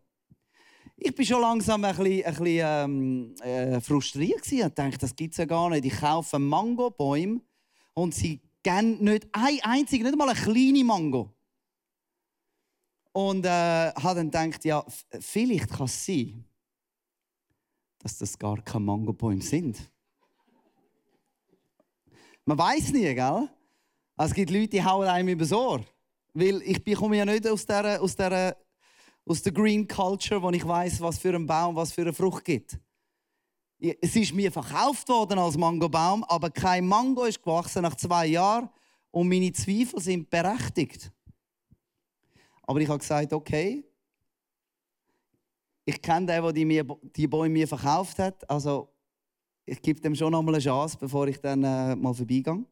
Ich 0.96 1.14
bin 1.14 1.26
schon 1.26 1.42
langsam 1.42 1.84
ein 1.84 1.94
bisschen, 1.94 2.24
ein 2.24 2.34
bisschen 2.34 2.64
ähm, 2.64 3.34
äh, 3.42 3.80
frustriert 3.82 4.50
und 4.50 4.78
dachte, 4.78 4.98
das 4.98 5.14
gibt 5.14 5.34
es 5.34 5.38
ja 5.38 5.44
gar 5.44 5.68
nicht. 5.68 5.84
Ich 5.84 6.00
kaufe 6.00 6.38
Mangobäume 6.38 7.42
und 7.92 8.14
sie 8.14 8.40
geben 8.62 9.04
nicht 9.04 9.28
ein 9.32 9.58
einziger, 9.62 10.04
nicht 10.04 10.16
mal 10.16 10.30
eine 10.30 10.40
kleine 10.40 10.84
Mango. 10.84 11.34
Und 13.12 13.45
äh, 13.45 13.92
habe 13.92 14.25
dann 14.25 14.50
gedacht, 14.50 14.64
ja, 14.64 14.85
vielleicht 15.21 15.69
kann 15.69 15.87
es 15.87 16.07
sein, 16.07 16.45
dass 17.99 18.19
das 18.19 18.38
gar 18.38 18.61
keine 18.62 18.85
Mangobäume 18.85 19.42
sind. 19.42 19.90
Man 22.45 22.59
weiß 22.59 22.92
nie, 22.92 23.14
gell? 23.14 23.49
Also 24.16 24.31
es 24.31 24.35
gibt 24.35 24.50
Leute, 24.50 24.69
die 24.69 24.85
hauen 24.85 25.07
einem 25.07 25.28
übers 25.28 25.52
Ohr. 25.52 25.85
Weil 26.35 26.62
ich 26.62 26.97
komme 26.97 27.16
ja 27.16 27.25
nicht 27.25 27.47
aus 27.47 27.66
der, 27.66 28.00
aus 28.00 28.16
der, 28.16 28.57
aus 29.26 29.42
der 29.42 29.52
Green 29.52 29.87
Culture, 29.87 30.42
wo 30.42 30.50
ich 30.50 30.66
weiß, 30.66 31.00
was 31.00 31.19
für 31.19 31.35
ein 31.35 31.47
Baum, 31.47 31.76
was 31.76 31.92
für 31.92 32.02
eine 32.02 32.12
Frucht 32.12 32.45
gibt. 32.45 32.78
Es 34.00 34.14
ist 34.14 34.33
mir 34.33 34.50
verkauft 34.50 35.09
worden 35.09 35.38
als 35.38 35.57
Mangobaum, 35.57 36.25
aber 36.25 36.50
kein 36.50 36.87
Mango 36.87 37.25
ist 37.25 37.42
gewachsen 37.42 37.83
nach 37.83 37.97
zwei 37.97 38.26
Jahren 38.26 38.71
und 39.11 39.28
meine 39.28 39.52
Zweifel 39.52 40.00
sind 40.00 40.31
berechtigt. 40.31 41.12
Aber 42.72 42.80
ich 42.80 42.88
habe 42.88 43.00
gesagt, 43.00 43.34
okay, 43.34 43.84
ich 45.84 46.00
kenne 46.00 46.24
den, 46.24 46.42
der 46.42 46.52
die, 46.54 46.64
mir, 46.64 46.86
die 47.14 47.26
Bäume 47.26 47.50
mir 47.50 47.68
verkauft 47.68 48.18
hat, 48.18 48.48
also 48.48 48.88
ich 49.66 49.82
gebe 49.82 50.00
dem 50.00 50.14
schon 50.14 50.32
noch 50.32 50.40
mal 50.40 50.54
eine 50.54 50.64
Chance, 50.64 50.96
bevor 50.98 51.28
ich 51.28 51.38
dann 51.38 51.62
äh, 51.64 51.94
mal 51.94 52.14
vorbeigehe. 52.14 52.64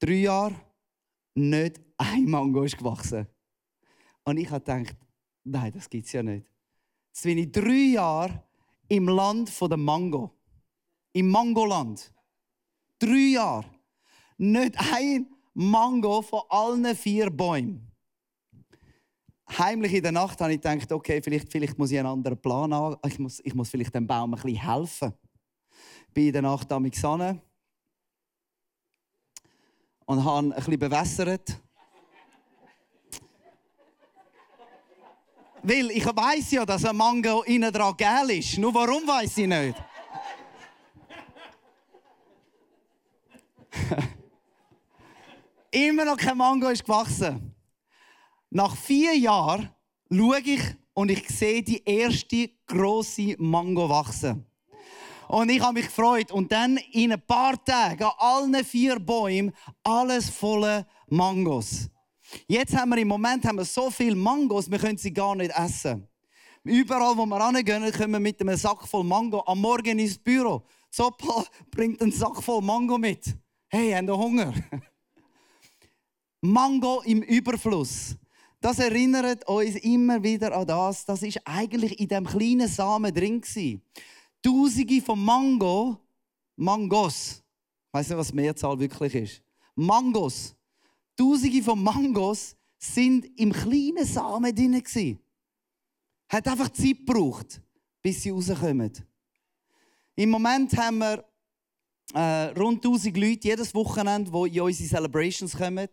Drei 0.00 0.12
Jahre, 0.14 0.56
nicht 1.36 1.80
ein 1.98 2.24
Mango 2.24 2.64
ist 2.64 2.76
gewachsen. 2.76 3.28
Und 4.24 4.38
ich 4.38 4.50
habe 4.50 4.58
gedacht, 4.58 4.96
nein, 5.44 5.70
das 5.70 5.88
gibt 5.88 6.06
es 6.06 6.12
ja 6.12 6.24
nicht. 6.24 6.50
Jetzt 7.12 7.22
bin 7.22 7.38
ich 7.38 7.52
drei 7.52 7.92
Jahre 7.92 8.42
im 8.88 9.06
Land 9.06 9.52
der 9.60 9.76
Mango. 9.76 10.32
Im 11.12 11.28
Mangoland. 11.28 12.12
Drei 12.98 13.34
Jahre. 13.34 13.70
Nicht 14.36 14.74
ein 14.92 15.28
Mango 15.54 16.22
von 16.22 16.40
allen 16.48 16.96
vier 16.96 17.30
Bäumen. 17.30 17.89
Heimlich 19.58 19.94
in 19.94 20.02
der 20.02 20.12
Nacht 20.12 20.40
habe 20.40 20.52
ich 20.52 20.60
gedacht, 20.60 20.92
okay, 20.92 21.20
vielleicht, 21.22 21.50
vielleicht 21.50 21.76
muss 21.76 21.90
ich 21.90 21.98
einen 21.98 22.08
anderen 22.08 22.40
Plan 22.40 22.72
haben. 22.72 22.96
Ich 23.06 23.18
muss, 23.18 23.40
ich 23.44 23.54
muss 23.54 23.68
vielleicht 23.68 23.94
dem 23.94 24.06
Baum 24.06 24.32
ein 24.32 24.40
bisschen 24.40 24.60
helfen. 24.60 25.12
Bin 26.14 26.26
in 26.28 26.32
der 26.32 26.42
Nacht 26.42 26.70
am 26.72 26.88
Xane 26.88 27.40
und 30.06 30.24
habe 30.24 30.38
ein 30.38 30.50
bisschen 30.50 30.78
bewässert. 30.78 31.60
Weil 35.62 35.90
ich 35.90 36.06
weiß 36.06 36.52
ja, 36.52 36.64
dass 36.64 36.84
ein 36.84 36.96
Mango 36.96 37.42
innen 37.42 37.72
dran 37.72 37.96
gel 37.96 38.30
ist. 38.38 38.56
Nur 38.58 38.72
warum 38.72 39.06
weiß 39.06 39.38
ich 39.38 39.46
nicht. 39.46 39.74
Immer 45.70 46.04
noch 46.04 46.16
kein 46.16 46.36
Mango 46.36 46.68
ist 46.68 46.84
gewachsen. 46.84 47.49
Nach 48.50 48.76
vier 48.76 49.16
Jahren 49.16 49.70
schaue 50.10 50.40
ich 50.40 50.60
und 50.92 51.10
ich 51.10 51.28
sehe 51.28 51.62
die 51.62 51.82
erste 51.84 52.50
große 52.66 53.36
Mango 53.38 53.88
wachsen. 53.88 54.44
Und 55.28 55.48
ich 55.48 55.60
habe 55.60 55.74
mich 55.74 55.86
gefreut. 55.86 56.32
Und 56.32 56.50
dann 56.50 56.76
in 56.90 57.12
ein 57.12 57.24
paar 57.24 57.64
Tagen 57.64 58.02
an 58.02 58.12
allen 58.18 58.64
vier 58.64 58.98
Bäumen 58.98 59.52
alles 59.84 60.28
voller 60.28 60.84
Mangos. 61.08 61.88
Jetzt 62.48 62.76
haben 62.76 62.90
wir 62.90 62.98
im 62.98 63.08
Moment 63.08 63.44
haben 63.44 63.58
wir 63.58 63.64
so 63.64 63.90
viele 63.90 64.16
Mangos, 64.16 64.70
wir 64.70 64.78
können 64.78 64.98
sie 64.98 65.12
gar 65.12 65.36
nicht 65.36 65.52
essen. 65.56 66.08
Überall, 66.64 67.16
wo 67.16 67.26
wir 67.26 67.46
hingehen, 67.46 67.90
können 67.92 68.12
wir 68.12 68.20
mit 68.20 68.40
einem 68.40 68.56
Sack 68.56 68.86
voll 68.86 69.04
Mango 69.04 69.42
am 69.46 69.60
Morgen 69.60 69.98
ins 69.98 70.18
Büro. 70.18 70.62
Zoppa 70.90 71.44
bringt 71.70 72.02
einen 72.02 72.12
Sack 72.12 72.42
voll 72.42 72.62
Mango 72.62 72.98
mit. 72.98 73.36
Hey, 73.68 73.92
haben 73.92 74.08
ihr 74.08 74.18
Hunger? 74.18 74.52
Mango 76.40 77.02
im 77.02 77.22
Überfluss. 77.22 78.16
Das 78.60 78.78
erinnert 78.78 79.46
uns 79.48 79.76
immer 79.76 80.22
wieder 80.22 80.54
an 80.54 80.66
das. 80.66 81.04
Das 81.04 81.22
ist 81.22 81.40
eigentlich 81.44 81.98
in 81.98 82.08
dem 82.08 82.26
kleinen 82.26 82.68
Samen 82.68 83.14
drin 83.14 83.40
gewesen. 83.40 83.82
Tausende 84.42 85.00
von 85.00 85.22
Mango, 85.24 85.98
Mangos. 86.56 87.42
Ich 87.88 87.94
weiß 87.94 88.08
nicht, 88.10 88.18
was 88.18 88.32
Mehrzahl 88.32 88.78
wirklich 88.78 89.14
ist. 89.14 89.42
Mangos 89.74 90.54
Tausende 91.20 91.62
von 91.62 91.82
Mangos 91.82 92.56
sind 92.78 93.26
im 93.38 93.52
kleinen 93.52 94.06
Samen 94.06 94.54
drin. 94.54 95.18
Hat 96.28 96.48
einfach 96.48 96.70
Zeit 96.70 96.98
gebraucht, 97.04 97.60
bis 98.00 98.22
sie 98.22 98.30
rauskommen. 98.30 98.92
Im 100.16 100.30
Moment 100.30 100.74
haben 100.78 100.98
wir 100.98 101.24
äh, 102.14 102.58
rund 102.58 102.84
1000 102.84 103.16
Leute 103.16 103.48
jedes 103.48 103.74
Wochenende, 103.74 104.30
die 104.30 104.56
in 104.56 104.62
unsere 104.62 104.88
Celebrations 104.88 105.56
kommen. 105.56 105.88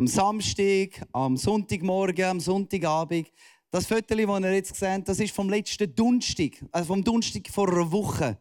Am 0.00 0.06
Samstag, 0.06 1.04
am 1.10 1.36
Sonntagmorgen, 1.36 2.24
am 2.24 2.38
Sonntagabend. 2.38 3.32
Das 3.68 3.84
Foto, 3.84 4.14
das 4.14 4.40
ihr 4.40 4.54
jetzt 4.54 4.76
seht, 4.76 5.08
das 5.08 5.18
ist 5.18 5.34
vom 5.34 5.50
letzten 5.50 5.92
Donnerstag, 5.92 6.64
also 6.70 6.86
vom 6.94 7.02
Donnerstag 7.02 7.48
vor 7.50 7.68
einer 7.68 7.90
Woche. 7.90 8.38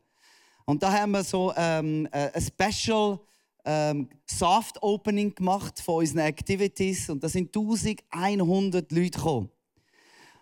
Und 0.66 0.84
da 0.84 0.92
haben 0.92 1.14
wir 1.14 1.24
so 1.24 1.52
ähm, 1.58 2.08
äh, 2.12 2.30
ein 2.32 2.42
Special 2.44 3.20
ähm, 3.66 4.08
Soft 4.28 4.84
Opening 4.84 5.34
gemacht 5.34 5.80
von 5.80 5.96
unseren 5.96 6.20
Activities 6.20 7.10
und 7.10 7.24
da 7.24 7.28
sind 7.28 7.48
1100 7.58 8.92
Leute 8.92 9.18
gekommen. 9.18 9.50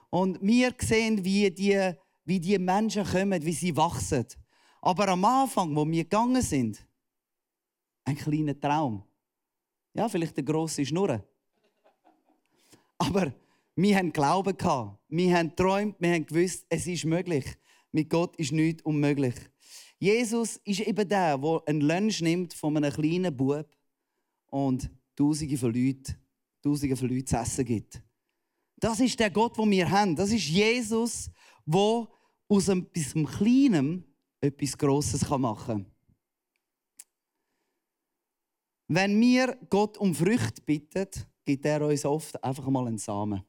Und 0.09 0.37
wir 0.41 0.73
sehen, 0.81 1.23
wie 1.23 1.49
die, 1.49 1.93
wie 2.25 2.41
die 2.41 2.59
Menschen 2.59 3.05
kommen, 3.05 3.41
wie 3.41 3.53
sie 3.53 3.77
wachsen. 3.77 4.25
Aber 4.81 5.07
am 5.07 5.23
Anfang, 5.23 5.73
wo 5.77 5.87
wir 5.87 6.03
gegangen 6.03 6.41
sind, 6.41 6.85
ein 8.03 8.17
kleiner 8.17 8.59
Traum. 8.59 9.05
Ja, 9.95 10.07
vielleicht 10.07 10.37
eine 10.37 10.45
grosse 10.45 10.85
Schnurre. 10.85 11.23
Aber 12.99 13.33
Wir 13.77 13.97
haben 13.97 14.13
Glauben 14.13 14.57
gehabt. 14.57 14.97
Wir 15.09 15.37
haben 15.37 15.49
geträumt, 15.49 15.95
wir 15.99 16.13
haben 16.13 16.25
gewusst, 16.25 16.65
es 16.69 16.87
ist 16.87 17.03
möglich. 17.03 17.45
Mit 17.91 18.09
Gott 18.09 18.33
ist 18.37 18.53
nichts 18.53 18.81
unmöglich. 18.83 19.35
Jesus 19.99 20.57
ist 20.63 20.79
eben 20.79 21.07
der, 21.07 21.37
der 21.37 21.61
einen 21.65 21.81
Lunch 21.81 22.21
nimmt 22.21 22.53
von 22.53 22.77
einem 22.77 22.91
kleinen 22.91 23.35
Bub 23.35 23.67
und 24.47 24.89
Tausende 25.15 25.57
von 25.57 25.73
Leuten, 25.73 26.15
Tausende 26.61 26.95
von 26.95 27.09
Leuten 27.09 27.27
zu 27.27 27.37
essen 27.37 27.65
gibt. 27.65 28.01
Das 28.77 28.99
ist 29.01 29.19
der 29.19 29.29
Gott, 29.29 29.57
den 29.57 29.71
wir 29.71 29.89
haben. 29.89 30.15
Das 30.15 30.31
ist 30.31 30.47
Jesus, 30.47 31.29
der 31.65 32.07
aus 32.47 32.67
etwas 32.69 33.13
Kleinem 33.37 34.05
etwas 34.39 34.77
Grosses 34.77 35.29
machen 35.29 35.83
kann. 35.83 35.94
Wenn 38.87 39.19
wir 39.19 39.57
Gott 39.69 39.97
um 39.97 40.13
Früchte 40.13 40.61
bitten, 40.61 41.07
gibt 41.43 41.65
er 41.65 41.81
uns 41.81 42.05
oft 42.05 42.41
einfach 42.43 42.67
mal 42.67 42.87
einen 42.87 42.99
Samen. 42.99 43.43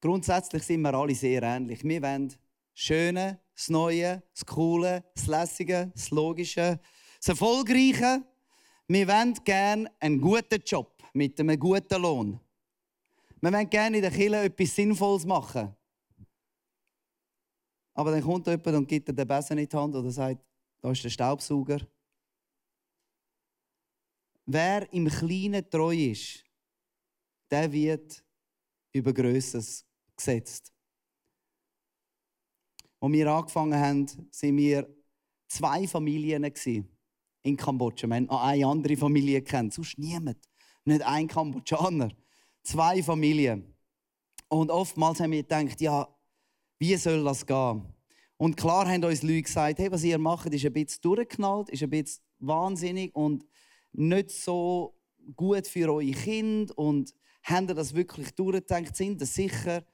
Grundsätzlich 0.00 0.64
sind 0.64 0.82
wir 0.82 0.94
alle 0.94 1.14
sehr 1.14 1.42
ähnlich. 1.42 1.84
Wir 1.84 2.02
wollen 2.02 2.28
das 2.28 2.38
Schöne, 2.74 3.40
das 3.54 3.70
Neue, 3.70 4.22
das 4.32 4.44
Coole, 4.44 5.04
das 5.14 5.26
Lässige, 5.26 5.92
das 5.94 6.10
Logische, 6.10 6.80
das 7.18 7.28
Erfolgreiche. 7.28 8.22
Wir 8.88 9.08
wollen 9.08 9.34
gerne 9.44 9.90
einen 10.00 10.20
guten 10.20 10.60
Job 10.66 11.02
mit 11.12 11.38
einem 11.38 11.58
guten 11.58 12.02
Lohn. 12.02 12.40
Wir 13.40 13.52
wollen 13.52 13.70
gerne 13.70 13.96
in 13.96 14.02
der 14.02 14.10
Kirche 14.10 14.42
etwas 14.42 14.74
Sinnvolles 14.74 15.24
machen. 15.24 15.74
Aber 17.94 18.10
dann 18.10 18.22
kommt 18.22 18.46
jemand 18.48 18.66
und 18.66 18.88
gibt 18.88 19.08
dir 19.08 19.14
den 19.14 19.28
Besen 19.28 19.56
in 19.56 19.68
die 19.68 19.76
Hand 19.76 19.94
oder 19.94 20.10
sagt, 20.10 20.44
da 20.80 20.90
ist 20.90 21.04
der 21.04 21.10
Staubsauger. 21.10 21.78
Wer 24.46 24.92
im 24.92 25.08
Kleinen 25.08 25.68
treu 25.70 25.94
ist, 25.94 26.44
der 27.50 27.72
wird 27.72 28.22
über 28.92 29.12
Größeres 29.12 29.86
gesetzt. 30.16 30.72
Als 33.00 33.12
wir 33.12 33.26
angefangen 33.30 33.78
haben, 33.78 34.06
waren 34.08 34.56
wir 34.56 34.96
zwei 35.48 35.86
Familien 35.86 36.52
in 37.42 37.56
Kambodscha. 37.56 38.06
Wir 38.06 38.16
haben 38.16 38.24
noch 38.26 38.42
eine 38.42 38.66
andere 38.66 38.96
Familie 38.96 39.42
kennt, 39.42 39.74
sonst 39.74 39.98
niemand. 39.98 40.38
Nicht 40.84 41.02
ein 41.02 41.26
Kambodschaner. 41.26 42.10
Zwei 42.62 43.02
Familien. 43.02 43.74
Und 44.48 44.70
oftmals 44.70 45.20
haben 45.20 45.32
wir 45.32 45.42
gedacht, 45.42 45.80
ja, 45.80 46.08
wie 46.78 46.96
soll 46.96 47.24
das 47.24 47.46
gehen? 47.46 47.82
Und 48.36 48.56
klar 48.56 48.88
haben 48.88 49.04
uns 49.04 49.22
Leute 49.22 49.42
gesagt, 49.42 49.78
hey, 49.78 49.90
was 49.90 50.04
ihr 50.04 50.18
macht, 50.18 50.52
ist 50.52 50.64
ein 50.64 50.72
bisschen 50.72 51.00
durchgeknallt, 51.02 51.70
ist 51.70 51.82
ein 51.82 51.90
bisschen 51.90 52.22
wahnsinnig 52.38 53.14
und 53.14 53.44
nicht 53.94 54.30
so 54.30 54.96
gut 55.36 55.66
für 55.66 55.92
eure 55.92 56.10
Kinder 56.10 56.76
und 56.78 57.14
haben 57.42 57.66
das 57.66 57.94
wirklich 57.94 58.30
durchgedacht, 58.34 58.96
sind 58.96 59.20
das 59.20 59.34
sicher? 59.34 59.84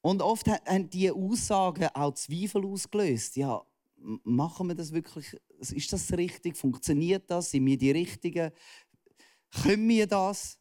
Und 0.00 0.20
oft 0.20 0.48
haben 0.48 0.90
diese 0.90 1.14
Aussagen 1.14 1.88
auch 1.94 2.14
Zweifel 2.14 2.64
ausgelöst. 2.64 3.36
Ja, 3.36 3.64
machen 4.24 4.68
wir 4.68 4.74
das 4.74 4.92
wirklich? 4.92 5.36
Ist 5.60 5.92
das 5.92 6.12
richtig? 6.12 6.56
Funktioniert 6.56 7.30
das? 7.30 7.50
Sind 7.50 7.66
wir 7.66 7.78
die 7.78 7.92
Richtigen? 7.92 8.50
Können 9.62 9.88
wir 9.88 10.06
das? 10.06 10.58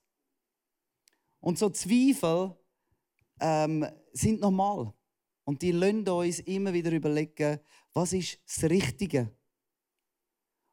Und 1.40 1.58
so 1.58 1.70
Zweifel 1.70 2.56
ähm, 3.40 3.86
sind 4.14 4.42
normal. 4.42 4.94
Und 5.44 5.62
die 5.62 5.72
lassen 5.72 6.08
uns 6.08 6.40
immer 6.42 6.72
wieder 6.72 6.92
überlegen, 6.92 7.60
was 7.94 8.14
ist 8.14 8.40
das 8.46 8.70
Richtige? 8.70 9.36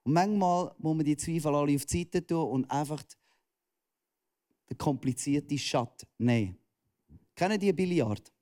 Und 0.08 0.14
manchmal 0.14 0.74
muss 0.78 0.96
man 0.96 1.04
die 1.04 1.18
Zweifel 1.18 1.54
alle 1.54 1.74
auf 1.74 1.84
die 1.84 1.98
Seite 1.98 2.26
tun 2.26 2.48
und 2.48 2.70
einfach 2.70 3.02
den 4.70 4.78
komplizierten 4.78 5.58
Schatz 5.58 6.06
nehmen. 6.16 6.56
Kennen 7.36 7.60
die 7.60 7.70
Billard? 7.74 8.32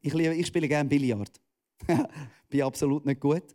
Ich, 0.00 0.14
ich 0.14 0.46
spiele 0.46 0.66
gerne 0.66 0.88
Billard. 0.88 1.38
Bin 2.48 2.62
absolut 2.62 3.04
nicht 3.04 3.20
gut. 3.20 3.54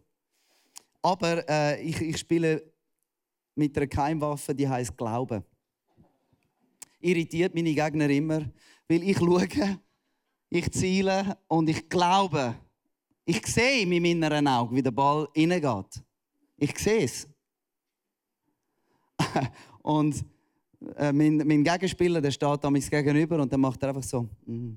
Aber 1.01 1.43
äh, 1.49 1.81
ich, 1.81 1.99
ich 1.99 2.19
spiele 2.19 2.71
mit 3.55 3.75
einer 3.75 3.87
Keimwaffe, 3.87 4.53
die 4.53 4.69
heißt 4.69 4.95
Glauben. 4.95 5.43
Irritiert 6.99 7.55
meine 7.55 7.73
Gegner 7.73 8.11
immer, 8.11 8.47
weil 8.87 9.01
ich 9.01 9.17
schaue, 9.17 9.47
ich 10.51 10.71
ziele 10.71 11.35
und 11.47 11.67
ich 11.67 11.89
glaube. 11.89 12.59
Ich 13.25 13.43
sehe 13.47 13.87
mit 13.87 14.03
meinen 14.03 14.47
Augen, 14.47 14.75
wie 14.75 14.83
der 14.83 14.91
Ball 14.91 15.27
reingeht. 15.35 16.03
Ich 16.55 16.77
sehe 16.77 17.05
es. 17.05 17.27
und 19.81 20.25
äh, 20.95 21.11
mein, 21.11 21.37
mein, 21.37 21.63
Gegenspieler, 21.63 22.21
der 22.21 22.31
steht 22.31 22.63
damals 22.63 22.89
gegenüber 22.89 23.41
und 23.41 23.51
dann 23.51 23.61
macht 23.61 23.81
er 23.83 23.89
einfach 23.89 24.03
so. 24.03 24.29
Mm. 24.45 24.75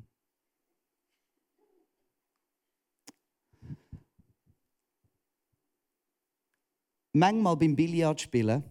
Manchmal 7.15 7.57
beim 7.57 7.77
Billardspielen 7.77 8.65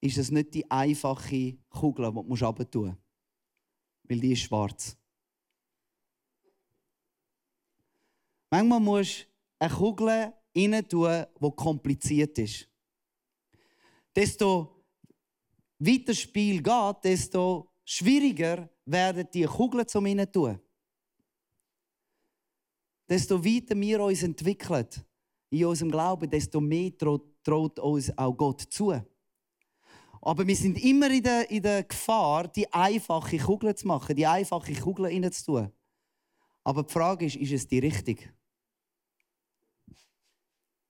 ist 0.00 0.18
es 0.18 0.30
nicht 0.30 0.54
die 0.54 0.70
einfache 0.70 1.58
Kugel, 1.68 2.06
die 2.06 2.14
du 2.14 2.20
runter 2.20 2.78
musst, 2.80 2.98
weil 4.04 4.20
die 4.20 4.32
ist 4.32 4.40
schwarz. 4.40 4.96
Manchmal 8.50 8.80
musst 8.80 9.22
du 9.22 9.26
eine 9.58 9.74
Kugel 9.74 10.32
rein 10.56 10.88
tun, 10.88 11.24
die 11.40 11.50
kompliziert 11.56 12.38
ist. 12.38 12.68
Desto 14.14 14.84
weiter 15.78 16.04
das 16.06 16.20
Spiel 16.20 16.62
geht, 16.62 16.96
desto 17.04 17.72
schwieriger 17.84 18.68
werden 18.84 19.26
die 19.32 19.44
Kugeln 19.44 19.86
zum 19.88 20.06
rein 20.06 20.30
tun. 20.30 20.58
Desto 23.08 23.44
weiter 23.44 23.78
wir 23.78 24.00
uns 24.00 24.22
entwickeln 24.22 24.88
in 25.50 25.66
unserem 25.66 25.90
Glauben, 25.90 26.30
desto 26.30 26.60
mehr 26.60 26.90
traut 26.98 27.78
uns 27.78 28.16
auch 28.16 28.36
Gott 28.36 28.62
zu. 28.62 28.94
Aber 30.22 30.46
wir 30.46 30.56
sind 30.56 30.82
immer 30.82 31.10
in 31.10 31.22
der, 31.22 31.50
in 31.50 31.62
der 31.62 31.82
Gefahr, 31.82 32.48
die 32.48 32.72
einfache 32.72 33.36
Kugel 33.36 33.74
zu 33.74 33.86
machen, 33.86 34.16
die 34.16 34.26
einfache 34.26 34.72
Kugel 34.72 35.06
reinzutun. 35.06 35.70
Aber 36.62 36.82
die 36.82 36.92
Frage 36.92 37.26
ist, 37.26 37.36
ist 37.36 37.52
es 37.52 37.68
die 37.68 37.78
richtige? 37.78 38.32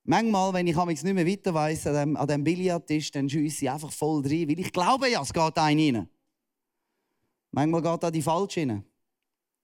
Manchmal, 0.07 0.53
wenn 0.53 0.67
ich 0.67 0.77
nicht 0.77 1.15
mehr 1.15 1.27
weiter 1.27 1.55
weiss, 1.55 1.87
an 1.87 1.95
dem, 1.95 2.17
an 2.17 2.29
dem 2.29 2.45
Billardtisch, 2.45 3.11
dann 3.11 3.29
schiesse 3.29 3.65
ich 3.65 3.71
einfach 3.71 3.91
voll 3.91 4.21
rein, 4.21 4.49
weil 4.49 4.61
ich 4.61 4.71
glaube 4.71 5.09
ja, 5.09 5.23
es 5.23 5.33
geht 5.33 5.59
ein 5.59 5.79
rein. 5.79 6.09
Manchmal 7.51 7.83
geht 7.83 8.03
da 8.03 8.11
die 8.11 8.21
falsch 8.21 8.59
rein. 8.59 8.85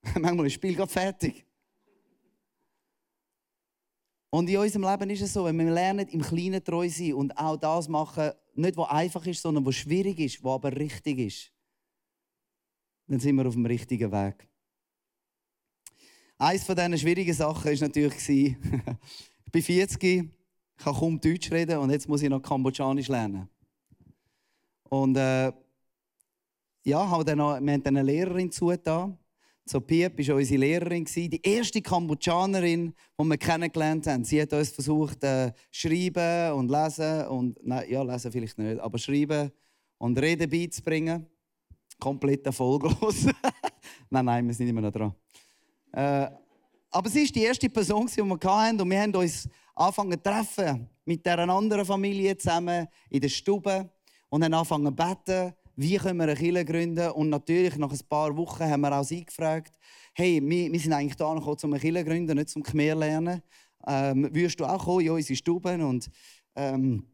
Manchmal 0.15 0.47
ist 0.47 0.53
das 0.53 0.53
Spiel 0.55 0.75
gerade 0.75 0.91
fertig. 0.91 1.47
Und 4.31 4.49
in 4.49 4.57
unserem 4.57 4.85
Leben 4.85 5.11
ist 5.11 5.23
es 5.23 5.33
so, 5.33 5.45
wenn 5.45 5.59
wir 5.59 5.71
lernen, 5.71 6.09
im 6.09 6.23
Kleinen 6.23 6.65
treu 6.65 6.89
sein 6.89 7.15
und 7.15 7.37
auch 7.37 7.57
das 7.57 7.89
machen, 7.89 8.31
nicht 8.55 8.77
was 8.77 8.89
einfach 8.89 9.27
ist, 9.27 9.43
sondern 9.43 9.67
was 9.67 9.75
schwierig 9.75 10.19
ist, 10.21 10.43
was 10.43 10.55
aber 10.55 10.75
richtig 10.75 11.19
ist, 11.19 11.53
dann 13.09 13.21
sind 13.21 13.37
wir 13.37 13.47
auf 13.47 13.55
dem 13.55 13.67
richtigen 13.67 14.11
Weg. 14.11 14.49
Eines 16.39 16.65
von 16.65 16.77
diesen 16.77 16.97
schwierigen 16.97 17.35
Sachen 17.35 17.65
war 17.65 17.89
natürlich, 17.89 18.57
Ich 19.51 19.53
bin 19.53 19.63
40, 19.63 20.05
ich 20.05 20.29
kann 20.77 20.95
kaum 20.95 21.21
Deutsch 21.21 21.51
reden 21.51 21.79
und 21.79 21.91
jetzt 21.91 22.09
muss 22.09 22.23
ich 22.23 22.29
noch 22.29 22.41
Kambodschanisch 22.41 23.09
lernen. 23.09 23.49
Und 24.89 25.17
äh, 25.17 25.51
ja, 26.85 27.11
haben 27.11 27.25
dann 27.25 27.39
noch, 27.39 27.61
wir 27.61 27.73
haben 27.73 27.83
dann 27.83 27.97
eine 27.97 28.03
Lehrerin 28.05 28.53
zugetan. 28.53 29.19
So 29.65 29.81
Piep 29.81 30.17
war 30.29 30.37
unsere 30.37 30.61
Lehrerin, 30.61 31.05
die 31.05 31.41
erste 31.43 31.83
Kambodschanerin, 31.83 32.95
die 33.21 33.25
wir 33.25 33.39
kennengelernt 33.39 34.07
haben. 34.07 34.23
Sie 34.23 34.41
hat 34.41 34.53
uns 34.53 34.71
versucht, 34.71 35.25
äh, 35.25 35.53
schreiben 35.73 36.53
und 36.53 36.71
lesen 36.71 37.27
und, 37.27 37.59
nein, 37.67 37.91
ja, 37.91 38.05
lesen 38.05 38.31
vielleicht 38.31 38.57
nicht, 38.57 38.79
aber 38.79 38.99
schreiben 38.99 39.51
und 39.99 40.17
reden 40.17 40.49
beizubringen. 40.49 41.27
Komplett 41.99 42.47
erfolglos. 42.47 43.27
nein, 44.11 44.25
nein, 44.25 44.47
wir 44.47 44.55
sind 44.55 44.69
immer 44.69 44.81
noch 44.81 44.93
dran. 44.93 45.13
Äh, 45.91 46.31
aber 46.91 47.09
sie 47.09 47.23
ist 47.23 47.35
die 47.35 47.43
erste 47.43 47.69
Person, 47.69 48.07
die 48.07 48.23
wir 48.23 48.39
hatten. 48.45 48.81
Und 48.81 48.91
wir 48.91 49.01
haben 49.01 49.15
uns 49.15 49.49
angefangen 49.75 50.13
zu 50.13 50.23
treffen 50.23 50.89
mit 51.05 51.25
dieser 51.25 51.39
anderen 51.49 51.85
Familie 51.85 52.37
zusammen 52.37 52.89
in 53.09 53.21
der 53.21 53.29
Stube 53.29 53.91
und 54.29 54.45
haben 54.45 54.55
angefangen 54.55 54.87
zu 54.87 54.93
beten, 54.93 55.55
wie 55.77 55.97
können 55.97 56.19
wir 56.19 56.25
eine 56.25 56.37
Kirche 56.37 56.65
gründen. 56.65 57.11
Und 57.11 57.31
natürlich, 57.31 57.77
nach 57.77 57.91
ein 57.91 58.01
paar 58.09 58.37
Wochen 58.37 58.65
haben 58.65 58.81
wir 58.81 58.99
auch 58.99 59.05
sie 59.05 59.25
gefragt, 59.25 59.79
hey, 60.15 60.41
wir, 60.43 60.73
wir 60.73 60.81
sind 60.81 60.93
eigentlich 60.93 61.17
da 61.17 61.33
gekommen, 61.33 61.57
um 61.63 61.73
eine 61.73 61.81
Kirche 61.81 62.01
zu 62.01 62.05
gründen, 62.05 62.37
nicht 62.37 62.49
zum 62.51 62.63
Khmer 62.63 62.95
lernen. 62.95 63.43
Ähm, 63.87 64.29
würdest 64.33 64.61
du 64.61 64.67
auch 64.67 64.85
kommen 64.85 65.07
in 65.07 65.11
unsere 65.13 65.37
Stuben 65.37 65.81
und 65.83 66.11
ähm, 66.55 67.07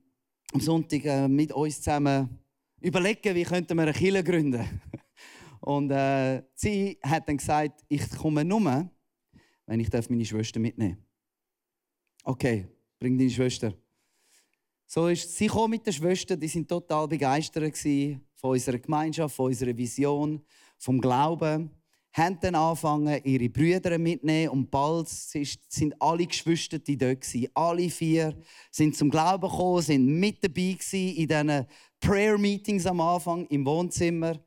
am 0.53 0.61
Sonntag 0.61 1.05
äh, 1.05 1.29
mit 1.29 1.53
uns 1.53 1.77
zusammen 1.77 2.39
überlegen, 2.81 3.35
wie 3.35 3.45
könnten 3.45 3.77
wir 3.77 3.83
eine 3.83 3.93
Kirche 3.93 4.25
gründen? 4.25 4.81
und 5.61 5.91
äh, 5.91 6.43
sie 6.55 6.99
hat 7.03 7.29
dann 7.29 7.37
gesagt, 7.37 7.85
ich 7.89 8.11
komme 8.11 8.45
nur, 8.45 8.91
wenn 9.67 9.81
ich 9.81 9.91
meine 10.09 10.25
Schwester 10.25 10.61
mitnehmen 10.61 10.97
darf. 10.97 12.35
Okay, 12.35 12.67
bring 12.99 13.19
deine 13.19 13.31
Schwester. 13.31 13.75
So 14.87 15.09
ist 15.09 15.37
sie 15.37 15.49
kam 15.49 15.71
mit 15.71 15.87
der 15.87 15.93
Schwester, 15.93 16.37
die 16.37 16.49
sind 16.49 16.69
total 16.69 17.09
begeistert 17.09 17.77
von 18.35 18.51
unserer 18.51 18.79
Gemeinschaft, 18.79 19.35
von 19.35 19.47
unserer 19.47 19.77
Vision, 19.77 20.41
vom 20.79 21.01
Glauben, 21.01 21.71
haben 22.13 22.39
dann 22.41 22.55
angefangen, 22.55 23.21
ihre 23.25 23.49
Brüder 23.49 23.99
mitzunehmen 23.99 24.51
und 24.51 24.71
bald 24.71 25.09
sind 25.09 26.01
alle 26.01 26.27
Geschwister 26.27 26.79
dort 26.79 27.21
gewesen. 27.21 27.49
Alle 27.53 27.91
vier 27.91 28.41
sind 28.71 28.97
zum 28.97 29.11
Glauben 29.11 29.49
gekommen, 29.49 29.83
sind 29.83 30.07
mit 30.07 30.43
dabei 30.43 30.79
in 30.93 31.29
diesen 31.29 31.67
Prayer 32.01 32.39
Meetings 32.39 32.87
am 32.87 33.01
Anfang 33.01 33.47
im 33.49 33.67
Wohnzimmer, 33.67 34.39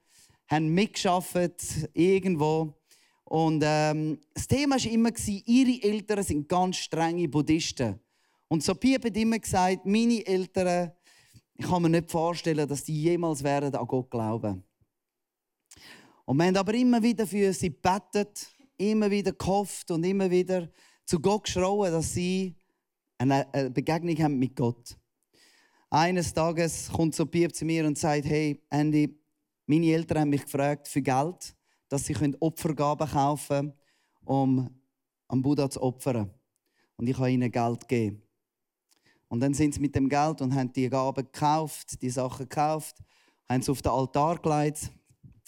haben 0.48 0.70
mitgeschafft 0.70 1.90
irgendwo. 1.94 2.79
Und 3.30 3.62
ähm, 3.64 4.20
das 4.34 4.48
Thema 4.48 4.76
war 4.76 4.92
immer, 4.92 5.12
ihre 5.46 5.84
Eltern 5.84 6.24
sind 6.24 6.50
ganz 6.50 6.78
strenge 6.78 7.28
Buddhisten. 7.28 8.00
Und 8.48 8.64
Sophia 8.64 8.98
hat 8.98 9.16
immer 9.16 9.38
gesagt, 9.38 9.86
meine 9.86 10.26
Eltern, 10.26 10.92
ich 11.54 11.64
kann 11.64 11.84
mir 11.84 11.90
nicht 11.90 12.10
vorstellen, 12.10 12.68
dass 12.68 12.84
die 12.84 13.04
jemals 13.04 13.44
werden 13.44 13.76
an 13.76 13.86
Gott 13.86 14.10
glauben. 14.10 14.64
Und 16.26 16.38
wir 16.38 16.46
haben 16.46 16.58
aber 16.58 16.74
immer 16.74 17.04
wieder 17.04 17.28
für 17.28 17.54
sie 17.54 17.70
gebetet, 17.70 18.50
immer 18.78 19.12
wieder 19.12 19.34
gehofft 19.34 19.92
und 19.92 20.04
immer 20.04 20.32
wieder 20.32 20.68
zu 21.06 21.20
Gott 21.20 21.44
geschrauen, 21.44 21.92
dass 21.92 22.12
sie 22.12 22.56
eine 23.20 23.46
Begegnung 23.72 24.18
haben 24.18 24.40
mit 24.40 24.56
Gott. 24.56 24.98
Eines 25.92 26.34
Tages 26.34 26.90
kommt 26.92 27.14
Sophia 27.14 27.50
zu 27.50 27.64
mir 27.64 27.86
und 27.86 27.98
sagt, 27.98 28.26
hey 28.26 28.60
Andy, 28.72 29.20
meine 29.68 29.86
Eltern 29.88 30.22
haben 30.22 30.30
mich 30.30 30.46
gefragt 30.46 30.88
für 30.88 31.04
Geld, 31.04 31.56
dass 31.90 32.06
sie 32.06 32.16
Opfergaben 32.40 33.10
kaufen 33.10 33.48
können, 33.48 33.74
um 34.24 34.70
am 35.28 35.42
Buddha 35.42 35.70
zu 35.70 35.82
opfern. 35.82 36.32
Und 36.98 37.08
ich 37.08 37.18
habe 37.18 37.32
ihnen 37.32 37.52
Geld 37.52 37.88
gegeben. 37.88 38.22
Und 39.28 39.42
dann 39.42 39.54
sind 39.54 39.76
sie 39.76 39.80
mit 39.80 39.96
dem 39.96 40.10
Geld 40.10 40.42
und 40.42 40.54
haben 40.54 40.74
die 40.74 40.90
Gaben 40.90 41.24
gekauft, 41.24 42.02
die 42.02 42.10
Sachen 42.10 42.50
gekauft, 42.50 42.98
haben 43.48 43.62
sie 43.62 43.72
auf 43.72 43.82
den 43.82 43.92
Altar 43.92 44.40
gelegt, 44.40 44.92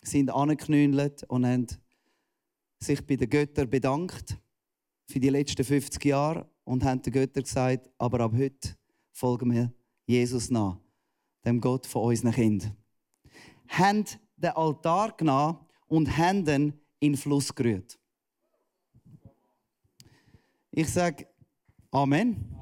sind 0.03 0.29
angeknüllt 0.29 1.23
und 1.23 1.45
haben 1.45 1.67
sich 2.79 3.05
bei 3.05 3.15
den 3.15 3.29
Göttern 3.29 3.69
bedankt 3.69 4.37
für 5.07 5.19
die 5.19 5.29
letzten 5.29 5.63
50 5.63 6.03
Jahre 6.05 6.49
und 6.63 6.83
haben 6.83 7.01
den 7.01 7.13
Göttern 7.13 7.43
gesagt, 7.43 7.89
aber 7.97 8.21
ab 8.21 8.33
heute 8.35 8.75
folgen 9.11 9.51
wir 9.51 9.73
Jesus 10.05 10.49
nach, 10.49 10.77
dem 11.43 11.59
Gott 11.59 11.85
von 11.85 12.03
unseren 12.03 12.31
Kindern. 12.31 12.77
Haben 13.67 14.05
den 14.35 14.51
Altar 14.51 15.11
genommen 15.17 15.57
und 15.91 16.07
ihn 16.17 16.73
in 16.99 17.11
den 17.11 17.17
Fluss 17.17 17.53
gerührt. 17.53 17.99
Ich 20.71 20.89
sage 20.89 21.27
Amen. 21.91 22.57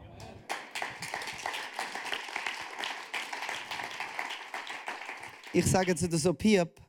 Ich 5.53 5.65
sage 5.65 5.95
zu 5.95 6.09
der 6.09 6.17
Sopiep, 6.17 6.81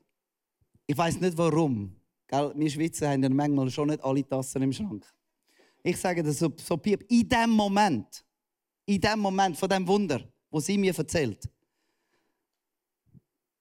ich 0.86 0.96
weiß 0.96 1.20
nicht 1.20 1.36
warum. 1.36 1.94
Gell? 2.26 2.52
Wir 2.56 2.70
Schweizer 2.70 3.10
haben 3.10 3.22
ja 3.22 3.28
manchmal 3.28 3.70
schon 3.70 3.88
nicht 3.88 4.02
alle 4.02 4.26
Tassen 4.26 4.62
im 4.62 4.72
Schrank. 4.72 5.04
Ich 5.82 5.98
sage 5.98 6.22
der 6.22 6.32
Sopiep, 6.32 7.04
in 7.10 7.28
dem 7.28 7.50
Moment, 7.50 8.24
in 8.86 9.00
dem 9.00 9.18
Moment 9.18 9.58
von 9.58 9.68
dem 9.68 9.86
Wunder, 9.86 10.26
wo 10.50 10.58
sie 10.58 10.78
mir 10.78 10.96
erzählt, 10.96 11.46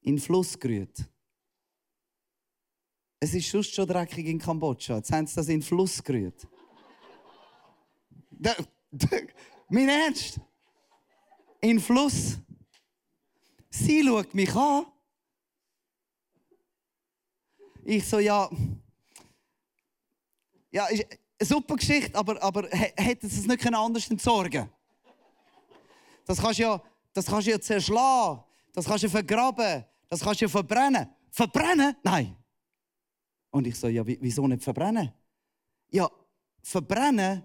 in 0.02 0.16
den 0.16 0.20
Fluss 0.22 0.58
gerührt. 0.58 1.10
Es 3.20 3.34
ist 3.34 3.50
sonst 3.50 3.74
schon 3.74 3.88
dreckig 3.88 4.26
in 4.28 4.40
Kambodscha. 4.40 4.98
Jetzt 4.98 5.12
haben 5.12 5.28
sie 5.28 5.36
das 5.36 5.48
in 5.48 5.60
den 5.60 5.62
Fluss 5.62 6.02
gerührt. 6.02 6.48
mein 9.68 9.90
Ernst? 9.90 10.40
In 11.62 11.78
den 11.78 11.80
Fluss. 11.80 12.38
Sie 13.70 14.04
schaut 14.04 14.34
mich 14.34 14.56
an. 14.56 14.86
Ich 17.84 18.08
so, 18.08 18.20
ja, 18.20 18.50
ja, 20.72 20.86
ist 20.88 21.06
eine 21.06 21.48
super 21.48 21.76
Geschichte, 21.76 22.16
aber, 22.16 22.42
aber 22.42 22.68
hätte 22.70 23.26
es 23.28 23.46
nicht 23.46 23.74
anders 23.74 24.10
entsorgen 24.10 24.70
Das 26.26 26.40
kannst 26.40 26.60
du 26.60 26.64
ja, 26.64 26.82
das 27.14 27.26
kannst 27.26 27.48
ja 27.48 27.60
zerschlagen, 27.60 28.44
das 28.74 28.86
kannst 28.86 29.04
du 29.04 29.10
vergraben, 29.10 29.86
das 30.08 30.20
kannst 30.20 30.42
du 30.42 30.46
ja 30.46 30.50
verbrennen. 30.50 31.10
Verbrennen? 31.32 31.96
Nein. 32.04 32.36
Und 33.52 33.68
ich 33.68 33.76
so, 33.76 33.88
ja, 33.88 34.06
wieso 34.06 34.48
nicht 34.48 34.64
verbrennen? 34.64 35.12
Ja, 35.90 36.10
verbrennen, 36.62 37.44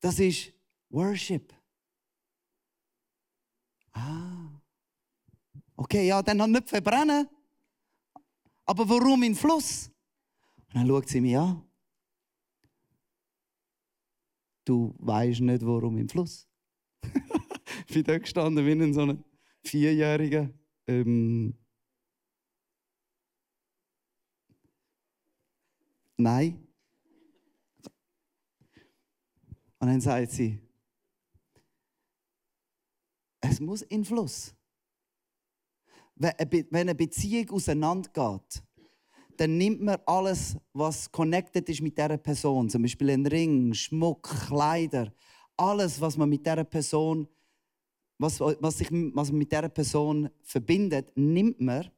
das 0.00 0.18
ist 0.18 0.52
Worship. 0.90 1.52
Ah. 3.92 4.60
Okay, 5.76 6.06
ja, 6.06 6.22
dann 6.22 6.50
nicht 6.50 6.68
verbrennen. 6.68 7.28
Aber 8.64 8.88
warum 8.88 9.22
in 9.22 9.34
Fluss? 9.34 9.90
Und 10.68 10.76
dann 10.76 10.86
schaut 10.86 11.08
sie 11.08 11.20
mich 11.20 11.36
an. 11.36 11.62
Du 14.64 14.94
weißt 14.98 15.40
nicht, 15.40 15.64
warum 15.64 15.98
im 15.98 16.08
Fluss. 16.08 16.46
ich 17.88 17.94
bin 17.94 18.04
da 18.04 18.18
gestanden 18.18 18.64
wie 18.64 18.72
in 18.72 18.94
so 18.94 19.02
einem 19.02 19.24
Vierjähriger. 19.62 20.50
Ähm 20.86 21.54
Nein. 26.22 26.66
Und 29.78 29.88
dann 29.88 30.00
sagt 30.00 30.30
sie, 30.30 30.60
es 33.40 33.58
muss 33.58 33.82
in 33.82 34.04
Fluss 34.04 34.54
wenn 36.22 36.66
eine 36.72 36.94
Beziehung 36.94 37.50
auseinandergeht, 37.50 38.62
dann 39.36 39.56
nimmt 39.56 39.80
man 39.80 39.98
alles, 40.06 40.56
was 40.72 41.10
connected 41.10 41.68
ist 41.68 41.80
mit 41.80 41.96
dieser 41.96 42.18
Person, 42.18 42.68
zum 42.68 42.82
Beispiel 42.82 43.10
ein 43.10 43.26
Ring, 43.26 43.74
Schmuck, 43.74 44.22
Kleider, 44.46 45.12
alles, 45.56 46.00
was 46.00 46.16
man 46.16 46.28
mit 46.28 46.46
dieser 46.46 46.64
Person, 46.64 47.26
was, 48.18 48.38
was 48.40 48.78
sich 48.78 48.88
was 48.90 49.30
man 49.30 49.38
mit 49.38 49.50
dieser 49.50 49.68
Person 49.68 50.28
verbindet, 50.42 51.10
nimmt 51.16 51.60
man 51.60 51.90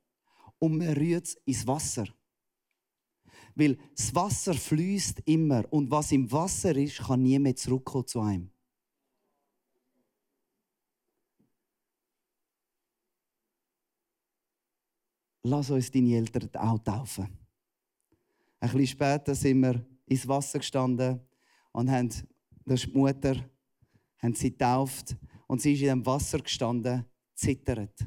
und 0.58 0.78
man 0.78 0.94
rührt 0.94 1.26
es 1.26 1.34
ins 1.44 1.66
Wasser. 1.66 2.06
Weil 3.54 3.78
das 3.94 4.14
Wasser 4.14 4.54
fließt 4.54 5.22
immer 5.26 5.64
und 5.72 5.90
was 5.90 6.12
im 6.12 6.30
Wasser 6.30 6.74
ist, 6.76 6.98
kann 6.98 7.22
nie 7.22 7.38
mehr 7.38 7.54
zurückkommen 7.54 8.06
zu 8.06 8.20
einem. 8.20 8.50
lass 15.44 15.70
uns 15.70 15.90
deine 15.90 16.16
Eltern 16.16 16.50
auch 16.56 16.78
taufen. 16.78 17.28
Ein 18.60 18.70
bisschen 18.70 18.86
später 18.86 19.34
sind 19.34 19.60
wir 19.60 19.86
ins 20.06 20.26
Wasser 20.26 20.58
gestanden 20.58 21.20
und 21.72 21.90
haben, 21.90 22.08
das 22.64 22.84
ist 22.84 22.92
die 22.92 22.98
Mutter, 22.98 23.36
haben 24.18 24.34
sie 24.34 24.50
getauft 24.50 25.16
und 25.46 25.60
sie 25.60 25.74
ist 25.74 25.82
in 25.82 25.88
dem 25.88 26.06
Wasser 26.06 26.38
gestanden, 26.38 27.04
zittert, 27.34 28.06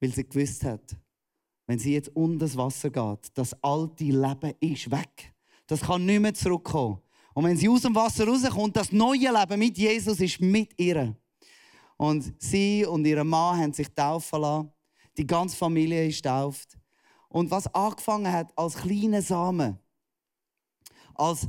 weil 0.00 0.12
sie 0.12 0.26
gewusst 0.26 0.64
hat, 0.64 0.96
wenn 1.68 1.78
sie 1.78 1.92
jetzt 1.92 2.08
unter 2.16 2.46
das 2.46 2.56
Wasser 2.56 2.88
geht, 2.88 3.30
das 3.34 3.54
alte 3.62 4.04
Leben 4.04 4.54
ist 4.58 4.90
weg. 4.90 5.34
Das 5.66 5.82
kann 5.82 6.06
nicht 6.06 6.20
mehr 6.20 6.32
zurückkommen. 6.32 6.98
Und 7.34 7.44
wenn 7.44 7.58
sie 7.58 7.68
aus 7.68 7.82
dem 7.82 7.94
Wasser 7.94 8.26
rauskommt, 8.26 8.74
das 8.74 8.90
neue 8.90 9.30
Leben 9.30 9.58
mit 9.58 9.76
Jesus 9.76 10.18
ist 10.18 10.40
mit 10.40 10.72
ihr. 10.80 11.14
Und 11.98 12.32
sie 12.38 12.86
und 12.86 13.04
ihr 13.04 13.22
Mann 13.22 13.60
haben 13.60 13.72
sich 13.74 13.88
taufen 13.94 14.40
lassen. 14.40 14.72
Die 15.18 15.26
ganze 15.26 15.58
Familie 15.58 16.08
ist 16.08 16.24
tauft. 16.24 16.78
Und 17.28 17.50
was 17.50 17.72
angefangen 17.74 18.32
hat 18.32 18.50
als 18.56 18.74
kleine 18.74 19.20
Samen, 19.20 19.78
als 21.14 21.48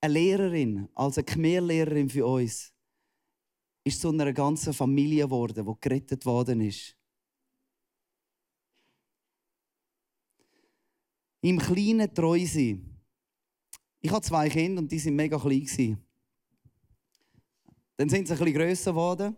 eine 0.00 0.14
Lehrerin, 0.14 0.88
als 0.96 1.16
eine 1.16 1.26
Khmer-Lehrerin 1.26 2.10
für 2.10 2.26
uns, 2.26 2.72
ist 3.84 4.00
zu 4.00 4.08
einer 4.08 4.32
ganzen 4.32 4.72
Familie 4.72 5.26
geworden, 5.26 5.64
die 5.64 5.80
gerettet 5.80 6.26
worden 6.26 6.60
ist. 6.60 6.96
Im 11.44 11.58
Kleinen 11.58 12.14
treu 12.14 12.42
sein. 12.46 12.82
Ich 14.00 14.10
habe 14.10 14.22
zwei 14.22 14.48
Kinder 14.48 14.80
und 14.80 14.90
die 14.90 14.98
sind 14.98 15.14
mega 15.14 15.38
klein. 15.38 15.98
Dann 17.98 18.08
sind 18.08 18.26
sie 18.26 18.32
ein 18.32 18.38
bisschen 18.38 18.54
grösser 18.54 18.92
geworden. 18.92 19.36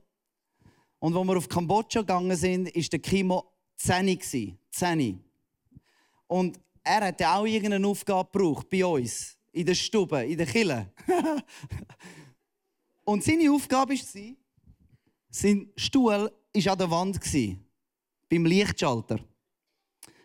Und 1.01 1.17
als 1.17 1.27
wir 1.27 1.37
auf 1.37 1.49
Kambodscha 1.49 2.03
gegangen 2.03 2.37
sind, 2.37 2.73
war 2.73 2.83
der 2.83 2.99
Kimo 3.01 3.53
10. 3.79 4.57
10. 4.71 5.25
Und 6.29 6.61
er 6.85 7.07
hatte 7.07 7.29
auch 7.29 7.45
irgendeine 7.45 7.89
Aufgabe 7.89 8.31
gebraucht 8.31 8.69
bei 8.71 8.87
uns, 8.87 9.37
in 9.51 9.67
der 9.67 9.75
Stube, 9.75 10.25
in 10.27 10.39
der 10.39 10.47
Kille. 10.47 10.93
Und 13.05 13.25
seine 13.25 13.51
Aufgabe 13.51 13.95
war, 13.95 14.37
sein 15.31 15.73
Stuhl 15.75 16.13
war 16.13 16.31
an 16.55 16.79
der 16.79 16.91
Wand, 16.91 17.21
beim 18.29 18.47
Lichtschalter. 18.47 19.19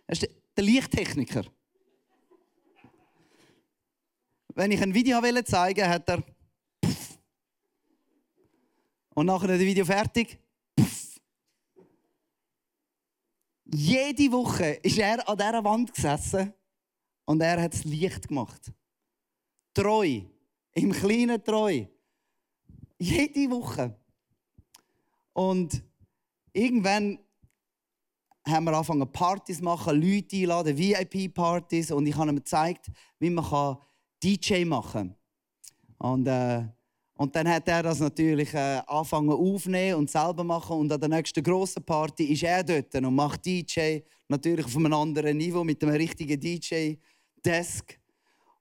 Er 0.06 0.14
ist 0.14 0.30
der 0.56 0.64
Lichttechniker. 0.64 1.44
Wenn 4.62 4.70
ich 4.70 4.82
ein 4.84 4.94
Video 4.94 5.20
zeigen 5.42 5.82
wollte, 5.82 5.90
hat 5.90 6.08
er. 6.08 6.24
Und 9.16 9.26
nachher 9.26 9.48
das 9.48 9.60
Video 9.60 9.84
fertig. 9.84 10.38
jede 13.66 14.32
Woche 14.32 14.74
ist 14.84 15.00
er 15.00 15.28
an 15.28 15.36
dieser 15.36 15.64
Wand 15.64 15.92
gesessen 15.92 16.54
und 17.26 17.42
er 17.42 17.60
hat 17.60 17.74
das 17.74 17.86
Licht 17.86 18.28
gemacht. 18.28 18.72
Treu. 19.74 20.22
Im 20.74 20.92
kleinen 20.92 21.44
Treu. 21.44 21.88
Jede 23.00 23.50
Woche. 23.50 24.00
Und 25.34 25.82
irgendwann 26.54 27.18
haben 28.48 28.66
wir 28.66 28.74
angefangen, 28.74 29.12
Partys 29.12 29.58
zu 29.58 29.64
machen, 29.64 30.00
Leute 30.00 30.36
einladen, 30.36 30.78
VIP-Partys. 30.78 31.92
Und 31.92 32.06
ich 32.06 32.16
habe 32.16 32.30
ihm 32.30 32.36
gezeigt, 32.36 32.92
wie 33.18 33.32
man 33.32 33.44
DJ 34.24 34.66
machen. 34.66 35.16
Und, 35.98 36.28
äh, 36.28 36.64
und 37.16 37.36
dann 37.36 37.48
hat 37.48 37.68
er 37.68 37.84
das 37.84 38.00
natürlich 38.00 38.54
äh, 38.54 38.82
angefangen 38.88 39.32
aufnehmen 39.32 40.00
und 40.00 40.10
selber 40.10 40.44
machen. 40.44 40.78
Und 40.78 40.92
an 40.92 41.00
der 41.00 41.10
nächsten 41.10 41.44
grossen 41.44 41.84
Party 41.84 42.26
ist 42.26 42.44
er 42.44 42.64
dort 42.64 42.94
und 42.96 43.16
macht 43.16 43.46
DJ. 43.46 44.00
Natürlich 44.28 44.66
auf 44.66 44.76
einem 44.76 44.94
anderen 44.94 45.38
Niveau 45.38 45.64
mit 45.64 45.84
einem 45.84 45.96
richtigen 45.96 46.40
DJ-Desk. 46.40 48.00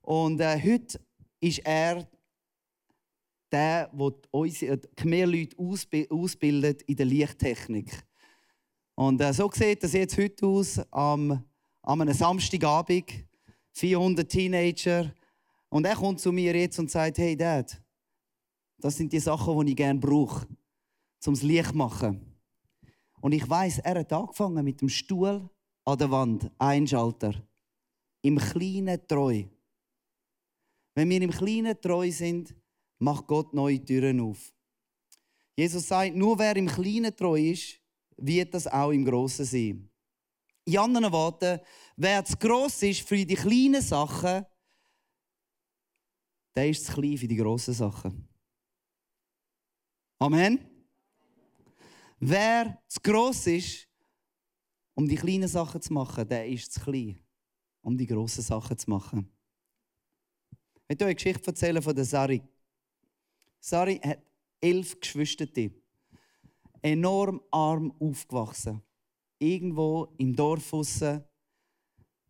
Und 0.02 0.40
äh, 0.40 0.60
heute 0.62 1.00
ist 1.40 1.60
er 1.60 2.06
der, 3.50 3.88
der 3.88 4.14
unsere 4.30 4.78
Khmer-Leute 4.78 5.56
ausbildet 6.10 6.82
in 6.82 6.96
der 6.96 7.06
Lichttechnik. 7.06 7.90
Und 8.94 9.20
äh, 9.20 9.32
so 9.32 9.50
sieht 9.52 9.82
das 9.82 9.92
jetzt 9.94 10.18
heute 10.18 10.46
aus, 10.46 10.80
am, 10.90 11.42
am 11.82 12.00
einem 12.00 12.14
Samstagabend. 12.14 13.24
400 13.72 14.28
Teenager. 14.28 15.14
Und 15.70 15.87
er 15.87 15.96
kommt 15.96 16.20
zu 16.20 16.33
mir 16.33 16.54
jetzt 16.54 16.78
und 16.78 16.90
sagt, 16.90 17.16
hey 17.18 17.37
Dad, 17.37 17.80
das 18.78 18.96
sind 18.96 19.12
die 19.12 19.20
Sachen, 19.20 19.64
die 19.64 19.72
ich 19.72 19.76
gerne 19.76 19.98
brauche, 19.98 20.46
um 21.26 21.35
das 21.35 21.42
Licht 21.42 21.70
zu 21.70 21.76
machen. 21.76 22.30
Und 23.20 23.33
ich 23.33 23.48
weiß, 23.48 23.78
er 23.78 24.00
hat 24.00 24.12
angefangen 24.12 24.64
mit 24.64 24.80
dem 24.80 24.88
Stuhl 24.88 25.48
an 25.85 25.98
der 25.98 26.11
Wand, 26.11 26.50
ein 26.59 26.87
Schalter. 26.87 27.35
Im 28.22 28.38
Kleinen 28.38 29.06
treu. 29.06 29.44
Wenn 30.94 31.09
wir 31.09 31.22
im 31.22 31.30
Kleinen 31.30 31.80
treu 31.80 32.11
sind, 32.11 32.54
macht 32.98 33.26
Gott 33.26 33.54
neue 33.54 33.83
Türen 33.83 34.20
auf. 34.20 34.52
Jesus 35.56 35.87
sagt, 35.87 36.16
nur 36.16 36.38
wer 36.38 36.56
im 36.56 36.66
Kleinen 36.66 37.14
treu 37.14 37.40
ist, 37.40 37.78
wird 38.16 38.54
das 38.54 38.66
auch 38.66 38.90
im 38.90 39.04
Grossen 39.04 39.44
sein. 39.44 39.90
In 40.64 40.78
anderen 40.78 41.12
Worten, 41.12 41.61
wer 41.96 42.24
zu 42.24 42.37
gross 42.37 42.83
ist 42.83 43.06
für 43.06 43.24
die 43.24 43.35
kleinen 43.35 43.83
Sachen, 43.83 44.44
der 46.54 46.70
ist 46.70 46.86
zu 46.86 46.92
klein 46.94 47.16
für 47.16 47.28
die 47.28 47.36
grossen 47.36 47.74
Sachen. 47.74 48.28
Amen. 50.18 50.58
Wer 52.18 52.82
zu 52.86 53.00
gross 53.00 53.46
ist, 53.46 53.88
um 54.94 55.08
die 55.08 55.16
kleinen 55.16 55.48
Sachen 55.48 55.80
zu 55.80 55.92
machen, 55.92 56.28
der 56.28 56.46
ist 56.46 56.72
zu 56.72 56.80
klein, 56.80 57.18
um 57.80 57.96
die 57.96 58.06
grossen 58.06 58.42
Sachen 58.42 58.76
zu 58.76 58.90
machen. 58.90 59.32
Ich 60.50 60.88
möchte 60.90 61.04
euch 61.04 61.08
eine 61.08 61.14
Geschichte 61.14 61.46
erzählen 61.46 61.80
von 61.80 61.94
der 61.94 62.04
Sari. 62.04 62.42
Sari 63.60 63.98
hat 63.98 64.22
elf 64.60 65.00
Geschwister. 65.00 65.46
Enorm 66.82 67.40
arm 67.50 67.92
aufgewachsen. 68.00 68.82
Irgendwo 69.38 70.14
im 70.18 70.34
Dorf 70.34 70.72
aussen, 70.74 71.24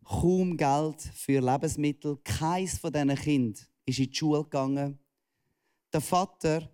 kaum 0.05 0.55
Geld 0.55 1.01
für 1.01 1.41
Lebensmittel. 1.41 2.17
Keins 2.23 2.77
von 2.77 2.93
diesen 2.93 3.15
Kindern 3.15 3.70
ist 3.85 3.99
in 3.99 4.09
die 4.09 4.15
Schule 4.15 4.43
gegangen. 4.43 4.99
Der 5.91 6.01
Vater 6.01 6.69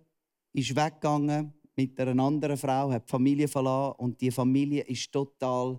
ist 0.52 0.74
weggegangen 0.74 1.52
mit 1.76 1.98
einer 2.00 2.22
anderen 2.22 2.56
Frau, 2.56 2.90
hat 2.90 3.06
die 3.06 3.10
Familie 3.10 3.48
verlassen 3.48 3.96
und 3.98 4.20
die 4.20 4.30
Familie 4.30 4.82
ist 4.82 5.12
total 5.12 5.78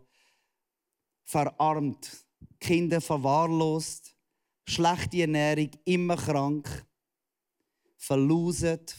verarmt. 1.23 2.25
Die 2.39 2.67
Kinder 2.67 3.01
verwahrlost, 3.01 4.15
schlechte 4.65 5.21
Ernährung, 5.21 5.71
immer 5.85 6.15
krank 6.15 6.85
verloset, 7.99 8.95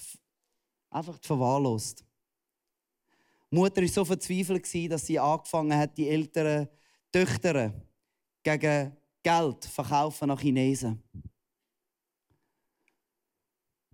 einfach 0.90 1.18
verwahrlost. 1.22 2.04
Die 3.50 3.56
Mutter 3.56 3.80
war 3.80 3.88
so 3.88 4.04
verzweifelt, 4.04 4.92
dass 4.92 5.06
sie 5.06 5.18
angefangen 5.18 5.76
hat, 5.76 5.96
die 5.96 6.08
älteren 6.08 6.68
Töchter 7.10 7.72
gegen 8.42 8.96
Geld 9.22 9.64
verkaufen 9.64 10.28
nach 10.28 10.40
Chinesen. 10.40 11.02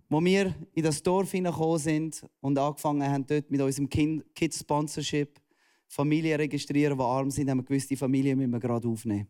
Als 0.09 0.23
wir 0.23 0.55
in 0.73 0.83
das 0.83 1.03
Dorf 1.03 1.31
hineingekommen 1.31 1.79
sind 1.79 2.25
und 2.39 2.57
angefangen 2.57 3.09
haben, 3.09 3.25
dort 3.25 3.51
mit 3.51 3.61
unserem 3.61 3.89
Kids 3.89 4.59
Sponsorship 4.59 5.41
Familien 5.87 6.37
registrieren, 6.37 6.97
die 6.97 7.03
arm 7.03 7.31
sind, 7.31 7.49
haben 7.49 7.59
wir 7.59 7.63
gewusst, 7.63 7.89
die 7.89 7.95
Familie 7.95 8.35
müssen 8.35 8.51
wir 8.51 8.59
gerade 8.59 8.87
aufnehmen. 8.87 9.27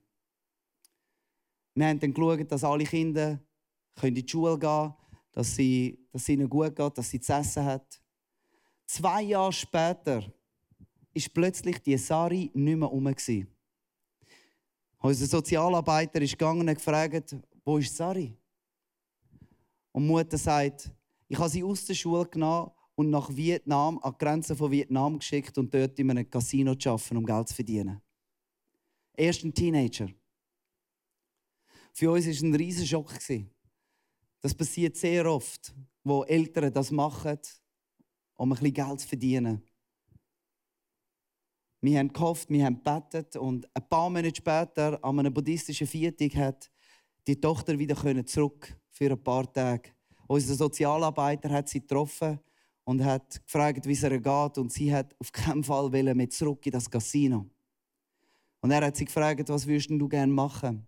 Wir 1.75 1.87
haben 1.87 1.99
dann 1.99 2.13
geschaut, 2.13 2.51
dass 2.51 2.63
alle 2.63 2.83
Kinder 2.83 3.39
in 4.01 4.15
die 4.15 4.27
Schule 4.27 4.57
gehen 4.57 4.69
können 4.69 4.93
dass, 5.37 5.55
sie, 5.55 5.99
dass 6.11 6.23
es 6.23 6.29
ihnen 6.29 6.49
gut 6.49 6.75
geht, 6.75 6.97
dass 6.97 7.11
sie 7.11 7.19
zu 7.19 7.31
essen 7.31 7.63
hat. 7.63 8.01
Zwei 8.87 9.21
Jahre 9.21 9.53
später 9.53 10.23
ist 11.13 11.31
plötzlich 11.31 11.77
die 11.83 11.95
Sari 11.95 12.49
nicht 12.55 12.75
mehr 12.75 12.89
herum. 12.89 13.13
Unser 14.97 15.25
Sozialarbeiter 15.27 16.19
ist 16.23 16.31
gegangen 16.31 16.67
und 16.67 16.73
gefragt, 16.73 17.35
wo 17.63 17.77
ist 17.77 17.95
Sari? 17.95 18.35
Und 19.97 20.03
die 20.03 20.09
Mutter 20.09 20.37
sagt, 20.37 20.91
ich 21.27 21.39
habe 21.39 21.49
sie 21.49 21.63
aus 21.63 21.83
der 21.85 21.95
Schule 21.95 22.27
genommen 22.27 22.69
und 22.93 23.09
nach 23.09 23.35
Vietnam, 23.35 23.97
an 24.03 24.11
die 24.13 24.23
Grenze 24.23 24.55
von 24.55 24.69
Vietnam 24.69 25.17
geschickt 25.17 25.57
und 25.57 25.73
dort 25.73 25.97
in 25.97 26.11
einem 26.11 26.29
Casino 26.29 26.75
zu 26.75 26.91
arbeiten, 26.91 27.17
um 27.17 27.25
Geld 27.25 27.47
zu 27.49 27.55
verdienen. 27.55 27.99
Erst 29.15 29.43
ein 29.43 29.55
Teenager. 29.55 30.07
Für 31.93 32.11
uns 32.11 32.25
war 32.25 32.31
es 32.31 32.43
ein 32.43 32.53
riesiger 32.53 32.85
Schock. 32.85 33.11
Das 34.39 34.53
passiert 34.53 34.95
sehr 34.97 35.25
oft, 35.25 35.73
wo 36.03 36.23
Eltern 36.25 36.71
das 36.71 36.91
machen, 36.91 37.39
um 38.35 38.51
ein 38.51 38.59
bisschen 38.59 38.73
Geld 38.75 38.99
zu 38.99 39.07
verdienen. 39.07 39.63
Wir 41.81 41.97
haben 41.97 42.13
gehofft, 42.13 42.51
wir 42.51 42.63
haben 42.63 42.83
gebetet 42.83 43.35
und 43.35 43.67
ein 43.75 43.89
paar 43.89 44.11
Monate 44.11 44.35
später, 44.35 45.03
an 45.03 45.17
einem 45.17 45.33
buddhistischen 45.33 45.87
Viertag, 45.87 46.35
hat 46.35 46.71
die 47.25 47.41
Tochter 47.41 47.79
wieder 47.79 48.23
zurück 48.27 48.77
für 48.97 49.11
ein 49.11 49.23
paar 49.23 49.51
Tage. 49.51 49.91
Unser 50.27 50.55
Sozialarbeiter 50.55 51.49
hat 51.49 51.69
sie 51.69 51.79
getroffen 51.79 52.39
und 52.83 53.03
hat 53.03 53.43
gefragt, 53.45 53.85
wie 53.85 53.93
es 53.93 54.03
ihr 54.03 54.19
geht. 54.19 54.57
Und 54.57 54.71
sie 54.71 54.93
hat 54.93 55.15
auf 55.19 55.31
keinen 55.31 55.63
Fall 55.63 55.89
mit 56.15 56.33
zurück 56.33 56.65
in 56.65 56.71
das 56.71 56.89
Casino. 56.89 57.45
Und 58.61 58.71
er 58.71 58.85
hat 58.85 58.97
sie 58.97 59.05
gefragt, 59.05 59.47
was 59.49 59.67
würdest 59.67 59.89
du 59.89 60.07
gerne 60.09 60.31
machen? 60.31 60.87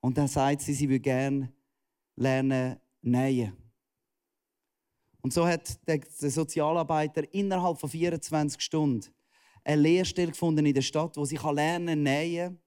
Und 0.00 0.16
dann 0.16 0.28
sagt 0.28 0.62
sie, 0.62 0.74
sie 0.74 0.88
würde 0.88 1.00
gerne 1.00 1.52
lernen 2.16 2.76
nähen. 3.00 3.56
Und 5.20 5.32
so 5.32 5.46
hat 5.46 5.78
der 5.86 6.00
Sozialarbeiter 6.08 7.32
innerhalb 7.32 7.78
von 7.78 7.88
24 7.88 8.60
Stunden 8.60 9.06
eine 9.64 9.80
Lehrstelle 9.80 10.32
gefunden 10.32 10.66
in 10.66 10.74
der 10.74 10.82
Stadt, 10.82 11.16
wo 11.16 11.24
sie 11.24 11.36
lernen 11.36 12.02
nähen. 12.02 12.58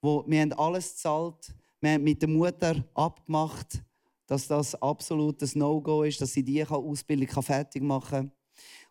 Wo 0.00 0.24
wir 0.26 0.40
haben 0.40 0.52
alles 0.54 0.94
gezahlt. 0.94 1.54
Wir 1.80 1.92
haben 1.92 2.04
mit 2.04 2.20
der 2.20 2.28
Mutter 2.28 2.84
abgemacht, 2.94 3.82
dass 4.30 4.46
das 4.46 4.80
absolut 4.80 5.42
ein 5.42 5.50
No-Go 5.54 6.04
ist, 6.04 6.20
dass 6.20 6.32
sie 6.32 6.44
die 6.44 6.64
Ausbildung 6.64 7.42
fertig 7.42 7.82
machen 7.82 8.08
kann. 8.10 8.32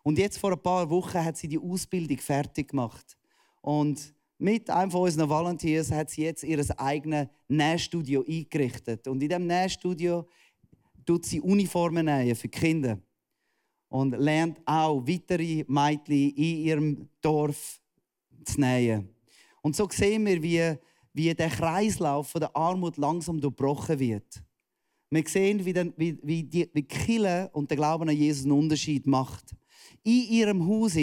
Und 0.02 0.18
jetzt 0.18 0.36
vor 0.36 0.52
ein 0.52 0.62
paar 0.62 0.90
Wochen 0.90 1.24
hat 1.24 1.38
sie 1.38 1.48
die 1.48 1.58
Ausbildung 1.58 2.18
fertig 2.18 2.68
gemacht. 2.68 3.16
Und 3.62 4.14
mit 4.36 4.68
einem 4.68 4.90
von 4.90 5.00
unseren 5.00 5.30
Volunteers 5.30 5.90
hat 5.92 6.10
sie 6.10 6.24
jetzt 6.24 6.44
ihr 6.44 6.62
eigenes 6.78 7.28
Nähstudio 7.48 8.22
eingerichtet. 8.28 9.08
Und 9.08 9.22
in 9.22 9.30
diesem 9.30 9.46
Nähstudio 9.46 10.28
tut 11.06 11.24
sie 11.24 11.40
Uniformen 11.40 12.06
für 12.36 12.48
die 12.48 12.48
Kinder. 12.48 12.98
Und 13.88 14.18
lernt 14.18 14.60
auch 14.66 15.00
weitere 15.06 15.64
Mädchen 15.66 16.34
in 16.36 16.56
ihrem 16.66 17.08
Dorf 17.22 17.80
zu 18.44 18.60
nähen. 18.60 19.08
Und 19.62 19.74
so 19.74 19.88
sehen 19.90 20.26
wir, 20.26 20.42
wie, 20.42 20.78
wie 21.14 21.34
der 21.34 21.48
Kreislauf 21.48 22.28
von 22.28 22.42
der 22.42 22.54
Armut 22.54 22.98
langsam 22.98 23.40
durchbrochen 23.40 23.98
wird. 23.98 24.42
Wir 25.10 25.24
sehen, 25.26 25.64
wie, 25.64 25.72
den, 25.72 25.92
wie, 25.96 26.18
wie 26.22 26.44
die, 26.44 26.70
wie 26.72 26.82
Kille 26.82 27.50
und 27.52 27.68
der 27.68 27.76
Glauben 27.76 28.08
an 28.08 28.16
Jesus 28.16 28.44
einen 28.44 28.52
Unterschied 28.52 29.06
macht. 29.06 29.56
In 30.04 30.22
ihrem 30.30 30.66
Haus 30.66 30.94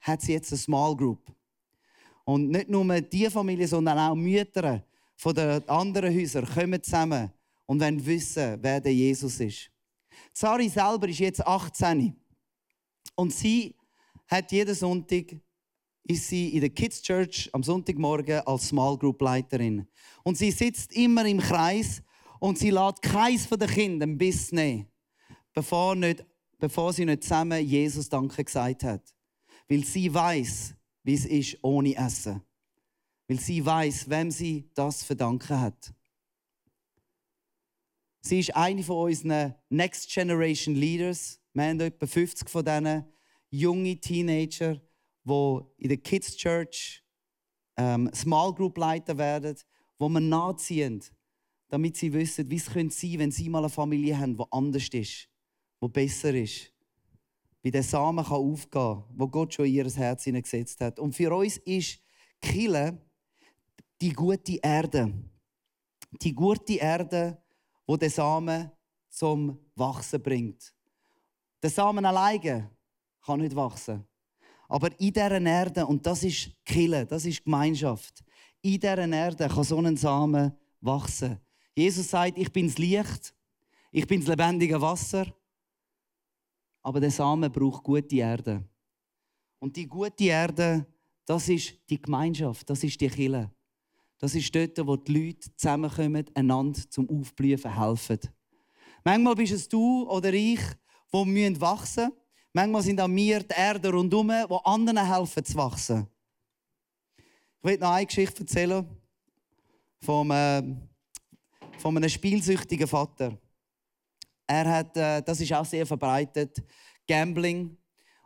hat 0.00 0.20
sie 0.20 0.32
jetzt 0.32 0.52
eine 0.52 0.58
Small 0.58 0.96
Group. 0.96 1.32
Und 2.24 2.50
nicht 2.50 2.68
nur 2.68 3.00
die 3.00 3.30
Familie, 3.30 3.68
sondern 3.68 3.98
auch 3.98 4.14
Mütter 4.16 4.84
von 5.14 5.34
den 5.34 5.68
anderen 5.68 6.12
Häusern 6.12 6.44
kommen 6.44 6.82
zusammen 6.82 7.30
und 7.66 7.80
wollen 7.80 8.04
wissen, 8.04 8.58
wer 8.60 8.80
der 8.80 8.94
Jesus 8.94 9.38
ist. 9.38 9.70
Sari 10.32 10.68
selber 10.68 11.08
ist 11.08 11.20
jetzt 11.20 11.46
18 11.46 12.16
und 13.14 13.32
sie 13.32 13.76
hat 14.26 14.50
jeden 14.50 14.74
Sonntag 14.74 15.36
ist 16.04 16.28
sie 16.28 16.48
in 16.48 16.60
der 16.60 16.70
Kids 16.70 17.00
Church 17.00 17.48
am 17.52 17.62
Sonntagmorgen 17.62 18.40
als 18.40 18.68
Small 18.68 18.98
Group 18.98 19.20
Leiterin. 19.22 19.86
Und 20.24 20.36
sie 20.36 20.50
sitzt 20.50 20.92
immer 20.94 21.24
im 21.24 21.38
Kreis 21.38 22.02
und 22.42 22.58
sie 22.58 22.70
lädt 22.70 23.00
keins 23.02 23.46
von 23.46 23.56
den 23.56 23.68
Kindern 23.68 24.18
bis 24.18 24.50
nehmen, 24.50 24.88
bevor, 25.52 25.94
nicht, 25.94 26.24
bevor 26.58 26.92
sie 26.92 27.04
nicht 27.04 27.22
zusammen 27.22 27.64
Jesus 27.64 28.08
Danke 28.08 28.42
gesagt 28.42 28.82
hat. 28.82 29.14
Weil 29.68 29.84
sie 29.84 30.12
weiß, 30.12 30.74
wie 31.04 31.14
es 31.14 31.24
ist 31.24 31.58
ohne 31.62 31.94
Essen. 31.94 32.42
weil 33.28 33.38
sie 33.38 33.64
weiß, 33.64 34.10
wem 34.10 34.32
sie 34.32 34.68
das 34.74 35.04
verdanken 35.04 35.60
hat. 35.60 35.94
Sie 38.22 38.40
ist 38.40 38.56
eine 38.56 38.82
von 38.82 39.08
unseren 39.08 39.54
Next 39.68 40.12
Generation 40.12 40.74
Leaders. 40.74 41.40
Wir 41.52 41.62
haben 41.62 41.78
etwa 41.78 42.06
50 42.08 42.50
von 42.50 42.64
diesen 42.64 43.04
jungen 43.50 44.00
Teenager, 44.00 44.80
die 45.22 45.60
in 45.78 45.88
der 45.88 45.98
Kids 45.98 46.36
Church 46.36 47.04
ähm, 47.76 48.10
Small 48.12 48.52
Group 48.52 48.78
Leiter 48.78 49.16
werden, 49.16 49.56
wo 49.96 50.08
wir 50.08 50.20
nachziehen, 50.20 51.04
damit 51.72 51.96
sie 51.96 52.12
wissen, 52.12 52.50
wie 52.50 52.56
es 52.56 52.66
sein 52.66 52.90
könnte 52.90 53.18
wenn 53.18 53.30
sie 53.30 53.48
mal 53.48 53.60
eine 53.60 53.70
Familie 53.70 54.18
haben, 54.18 54.36
die 54.36 54.44
anders 54.50 54.88
ist, 54.92 55.26
die 55.82 55.88
besser 55.88 56.34
ist. 56.34 56.70
Wie 57.62 57.70
der 57.70 57.82
Samen 57.82 58.22
kann 58.22 58.36
aufgehen 58.36 58.70
kann, 58.70 59.04
wo 59.16 59.26
Gott 59.26 59.54
schon 59.54 59.64
in 59.64 59.72
ihr 59.76 59.90
Herz 59.90 60.24
hineingesetzt 60.24 60.78
hat. 60.82 60.98
Und 60.98 61.14
für 61.14 61.34
uns 61.34 61.56
ist 61.56 61.98
Kille 62.42 63.00
die 64.02 64.12
gute 64.12 64.58
Erde. 64.62 65.14
Die 66.20 66.34
gute 66.34 66.74
Erde, 66.74 67.42
wo 67.86 67.96
der 67.96 68.10
Samen 68.10 68.70
zum 69.08 69.58
Wachsen 69.74 70.22
bringt. 70.22 70.74
Der 71.62 71.70
Samen 71.70 72.04
alleine 72.04 72.70
kann 73.24 73.40
nicht 73.40 73.56
wachsen. 73.56 74.06
Aber 74.68 74.90
in 75.00 75.10
dieser 75.10 75.40
Erde, 75.40 75.86
und 75.86 76.04
das 76.04 76.22
ist 76.22 76.50
Kille, 76.66 77.06
das 77.06 77.24
ist 77.24 77.42
Gemeinschaft, 77.42 78.22
in 78.60 78.78
dieser 78.78 78.98
Erde 78.98 79.48
kann 79.48 79.64
so 79.64 79.78
ein 79.78 79.96
Samen 79.96 80.52
wachsen. 80.82 81.40
Jesus 81.74 82.10
sagt, 82.10 82.36
ich 82.38 82.52
bin 82.52 82.66
das 82.66 82.78
Licht, 82.78 83.34
ich 83.90 84.06
bin 84.06 84.20
das 84.20 84.28
lebendige 84.28 84.80
Wasser, 84.80 85.26
aber 86.82 87.00
der 87.00 87.10
Samen 87.10 87.50
braucht 87.50 87.82
gute 87.82 88.16
Erde. 88.16 88.64
Und 89.58 89.76
die 89.76 89.86
gute 89.86 90.24
Erde, 90.24 90.86
das 91.24 91.48
ist 91.48 91.74
die 91.88 92.00
Gemeinschaft, 92.00 92.68
das 92.68 92.82
ist 92.82 93.00
die 93.00 93.08
Kille. 93.08 93.50
Das 94.18 94.34
ist 94.34 94.54
dort, 94.54 94.86
wo 94.86 94.96
die 94.96 95.12
Leute 95.12 95.54
zusammenkommen, 95.56 96.24
einander 96.34 96.80
zum 96.88 97.08
Aufblühen 97.08 97.58
helfen. 97.58 98.20
Manchmal 99.04 99.34
bist 99.34 99.52
es 99.52 99.68
du 99.68 100.08
oder 100.08 100.32
ich, 100.32 100.60
die 101.12 101.60
wachsen 101.60 102.04
müssen. 102.04 102.12
Manchmal 102.52 102.82
sind 102.82 103.00
auch 103.00 103.08
wir 103.08 103.40
die 103.40 103.54
Erde 103.56 103.90
rundherum, 103.90 104.28
die 104.28 104.56
anderen 104.64 105.06
helfen 105.12 105.44
zu 105.44 105.54
wachsen. 105.56 106.06
Ich 107.16 107.64
will 107.64 107.78
noch 107.78 107.92
eine 107.92 108.06
Geschichte 108.06 108.40
erzählen 108.40 108.86
vom, 110.00 110.30
äh, 110.30 110.62
von 111.82 111.96
einem 111.96 112.08
spielsüchtigen 112.08 112.86
Vater. 112.86 113.36
Er 114.46 114.70
hat, 114.70 114.96
äh, 114.96 115.20
das 115.20 115.40
ist 115.40 115.52
auch 115.52 115.64
sehr 115.64 115.84
verbreitet, 115.84 116.62
Gambling. 117.08 117.76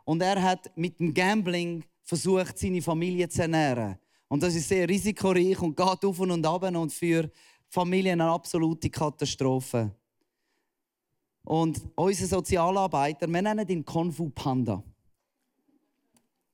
Und 0.05 0.21
er 0.21 0.41
hat 0.41 0.71
mit 0.77 0.99
dem 0.99 1.11
Gambling 1.11 1.83
versucht, 2.03 2.57
seine 2.57 2.83
Familie 2.83 3.27
zu 3.27 3.41
ernähren. 3.41 3.97
Und 4.27 4.43
das 4.43 4.53
ist 4.53 4.69
sehr 4.69 4.87
risikoreich 4.87 5.59
und 5.59 5.75
geht 5.75 6.05
auf 6.05 6.19
und 6.19 6.45
ab 6.45 6.63
und 6.63 6.93
für 6.93 7.31
Familien 7.67 8.21
eine 8.21 8.29
absolute 8.29 8.91
Katastrophe. 8.91 9.91
Und 11.43 11.81
unser 11.95 12.27
Sozialarbeiter, 12.27 13.25
wir 13.27 13.41
nennen 13.41 13.67
ihn 13.67 13.83
Kung 13.83 14.11
Fu 14.11 14.29
Panda. 14.29 14.83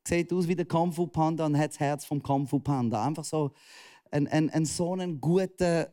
Sieht 0.07 0.31
aus 0.31 0.47
wie 0.47 0.55
der 0.55 0.65
Kung 0.65 0.93
Fu 0.93 1.07
Panda 1.07 1.45
und 1.45 1.57
hat 1.57 1.71
das 1.71 1.79
Herz 1.79 2.05
vom 2.05 2.23
Kung 2.23 2.47
Fu 2.47 2.59
Panda. 2.59 3.05
Einfach 3.05 3.25
so 3.25 3.51
ein, 4.09 4.27
ein, 4.27 4.49
ein 4.51 4.65
so 4.65 4.93
einen 4.93 5.19
guten 5.19 5.87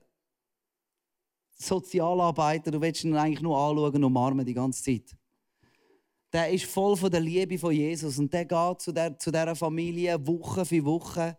Sozialarbeiter. 1.60 2.70
Du 2.70 2.80
willst 2.80 3.04
ihn 3.04 3.16
eigentlich 3.16 3.42
nur 3.42 3.58
anschauen 3.58 3.94
und 3.94 4.04
umarmen 4.04 4.46
die 4.46 4.54
ganze 4.54 4.82
Zeit. 4.82 5.16
Der 6.32 6.48
ist 6.50 6.64
voll 6.64 6.96
von 6.96 7.10
der 7.10 7.20
Liebe 7.20 7.58
von 7.58 7.72
Jesus 7.72 8.18
und 8.18 8.32
der 8.32 8.44
geht 8.44 8.80
zu, 8.80 8.92
der, 8.92 9.18
zu 9.18 9.30
dieser 9.30 9.56
Familie 9.56 10.26
Woche 10.26 10.64
für 10.64 10.84
Woche 10.84 11.36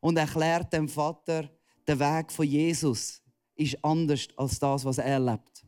und 0.00 0.16
erklärt 0.16 0.72
dem 0.72 0.88
Vater, 0.88 1.48
der 1.86 1.98
Weg 1.98 2.32
von 2.32 2.46
Jesus 2.46 3.22
ist 3.54 3.82
anders 3.84 4.28
als 4.36 4.58
das, 4.58 4.84
was 4.84 4.98
er 4.98 5.04
erlebt. 5.04 5.64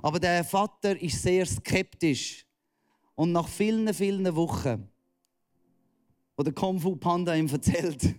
Aber 0.00 0.18
der 0.18 0.44
Vater 0.44 1.00
ist 1.00 1.20
sehr 1.20 1.44
skeptisch. 1.44 2.46
Und 3.14 3.32
nach 3.32 3.48
vielen, 3.48 3.92
vielen 3.92 4.34
Wochen, 4.34 4.88
wo 6.36 6.42
der 6.42 6.54
Kung 6.54 6.78
Fu 6.78 6.96
Panda 6.96 7.34
ihm 7.34 7.48
erzählt, 7.48 8.14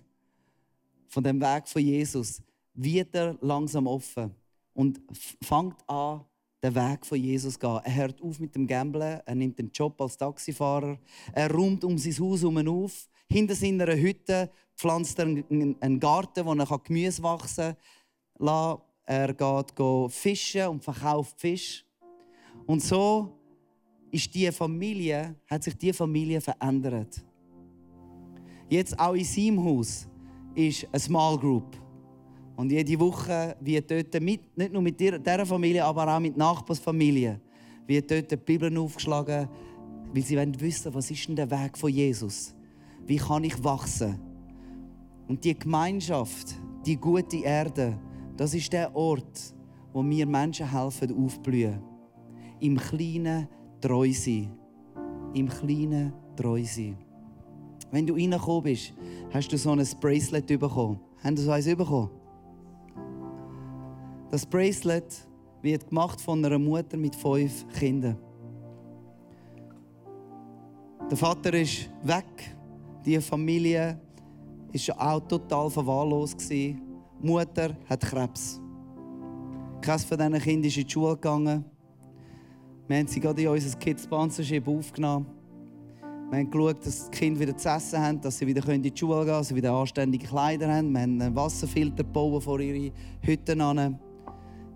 von 1.08 1.24
dem 1.24 1.40
Weg 1.40 1.66
von 1.66 1.82
Jesus, 1.82 2.42
wird 2.74 3.14
er 3.14 3.36
langsam 3.40 3.86
offen 3.86 4.34
und 4.74 5.00
fängt 5.42 5.88
an, 5.88 6.24
den 6.62 6.74
Weg 6.74 7.04
von 7.04 7.18
Jesus 7.18 7.54
zu 7.54 7.58
gehen. 7.58 7.80
Er 7.84 7.94
hört 7.94 8.22
auf 8.22 8.40
mit 8.40 8.54
dem 8.54 8.66
Gamblen, 8.66 9.20
er 9.24 9.34
nimmt 9.34 9.58
den 9.58 9.70
Job 9.70 10.00
als 10.00 10.16
Taxifahrer, 10.16 10.98
er 11.32 11.50
räumt 11.50 11.84
um 11.84 11.98
sein 11.98 12.18
Haus 12.18 12.40
herum 12.40 12.68
auf, 12.68 13.08
hinter 13.30 13.54
seiner 13.54 13.94
Hütte 13.94 14.50
pflanzt 14.76 15.18
er 15.18 15.26
einen 15.26 16.00
Garten, 16.00 16.44
wo 16.44 16.54
er 16.54 16.78
Gemüse 16.78 17.22
wachsen 17.22 17.76
kann. 18.38 18.78
Er 19.06 19.34
geht 19.34 20.12
fischen 20.12 20.68
und 20.68 20.82
verkauft 20.82 21.38
Fisch. 21.38 21.84
Und 22.66 22.82
so 22.82 23.38
ist 24.10 24.34
die 24.34 24.50
Familie, 24.50 25.34
hat 25.46 25.64
sich 25.64 25.76
die 25.76 25.92
Familie 25.92 26.40
verändert. 26.40 27.22
Jetzt 28.70 28.98
auch 28.98 29.14
in 29.14 29.24
seinem 29.24 29.62
Haus 29.62 30.08
ist 30.54 30.86
eine 30.90 31.00
Small 31.00 31.38
Group. 31.38 31.76
Und 32.56 32.70
jede 32.70 32.98
Woche 33.00 33.56
wird 33.60 33.90
dort 33.90 34.22
mit, 34.22 34.56
nicht 34.56 34.72
nur 34.72 34.82
mit 34.82 34.98
dieser 34.98 35.46
Familie, 35.46 35.84
aber 35.84 36.14
auch 36.14 36.20
mit 36.20 36.36
Nachbarsfamilien, 36.36 37.40
wird 37.86 38.10
dort 38.10 38.30
die 38.30 38.36
Bibel 38.36 38.76
aufgeschlagen, 38.78 39.48
weil 40.12 40.22
sie 40.22 40.36
wissen 40.36 40.84
wollen, 40.86 40.94
was 40.94 41.10
ist 41.10 41.28
denn 41.28 41.36
der 41.36 41.50
Weg 41.50 41.76
von 41.76 41.90
Jesus? 41.90 42.54
Wie 43.06 43.16
kann 43.16 43.44
ich 43.44 43.62
wachsen? 43.62 44.18
Und 45.26 45.44
die 45.44 45.58
Gemeinschaft, 45.58 46.54
die 46.86 46.96
gute 46.96 47.38
Erde, 47.38 47.98
das 48.36 48.54
ist 48.54 48.72
der 48.72 48.94
Ort, 48.94 49.54
wo 49.92 50.02
mir 50.02 50.26
Menschen 50.26 50.70
helfen 50.70 51.24
aufblühen. 51.24 51.80
Im 52.60 52.76
Kleinen 52.76 53.48
treu 53.80 54.12
sein. 54.12 54.50
Im 55.34 55.48
Kleinen 55.48 56.12
treu 56.36 56.62
sein. 56.64 56.96
Wenn 57.90 58.06
du 58.06 58.14
reingekommen 58.14 58.62
bist, 58.62 58.92
hast 59.32 59.52
du 59.52 59.58
so 59.58 59.70
ein 59.70 59.86
Bracelet 60.00 60.46
bekommen. 60.46 61.00
Haben 61.22 61.36
Sie 61.36 61.44
so 61.44 61.50
eins 61.50 61.66
bekommen? 61.66 62.10
Das 64.34 64.44
Bracelet 64.44 65.28
wird 65.62 65.88
gemacht 65.88 66.20
von 66.20 66.44
einer 66.44 66.58
Mutter 66.58 66.96
mit 66.96 67.14
fünf 67.14 67.64
Kindern. 67.78 68.18
Der 71.08 71.16
Vater 71.16 71.54
ist 71.54 71.88
weg 72.02 72.56
die 73.06 73.20
Familie 73.20 73.96
war 74.88 75.14
auch 75.14 75.20
total 75.20 75.70
verwahrlost. 75.70 76.50
Die 76.50 76.76
Mutter 77.22 77.76
hat 77.88 78.00
Krebs. 78.00 78.60
Keines 79.80 80.04
von 80.04 80.18
diesen 80.18 80.40
Kindern 80.40 80.64
ist 80.64 80.78
in 80.78 80.84
die 80.84 80.90
Schule 80.90 81.14
gegangen. 81.14 81.64
Wir 82.88 82.96
haben 82.96 83.06
sie 83.06 83.20
gerade 83.20 83.40
in 83.40 83.46
unser 83.46 83.78
Kids 83.78 84.02
Sponsorship 84.02 84.66
aufgenommen. 84.66 85.26
Wir 86.30 86.40
haben 86.40 86.50
geschaut, 86.50 86.84
dass 86.84 87.08
die 87.08 87.18
Kinder 87.18 87.38
wieder 87.38 87.56
zu 87.56 87.68
essen 87.68 88.00
haben, 88.00 88.20
dass 88.20 88.36
sie 88.36 88.48
wieder 88.48 88.68
in 88.70 88.82
die 88.82 88.92
Schule 88.92 89.14
gehen 89.14 89.26
können, 89.26 89.38
dass 89.38 89.48
sie 89.48 89.54
wieder 89.54 89.72
anständige 89.74 90.26
Kleider 90.26 90.74
haben. 90.74 90.90
Wir 90.90 91.02
haben 91.02 91.22
einen 91.22 91.36
Wasserfilter 91.36 92.02
gebaut 92.02 92.42
vor 92.42 92.58
ihre 92.58 92.90
Hütten 93.22 93.60
an. 93.60 94.00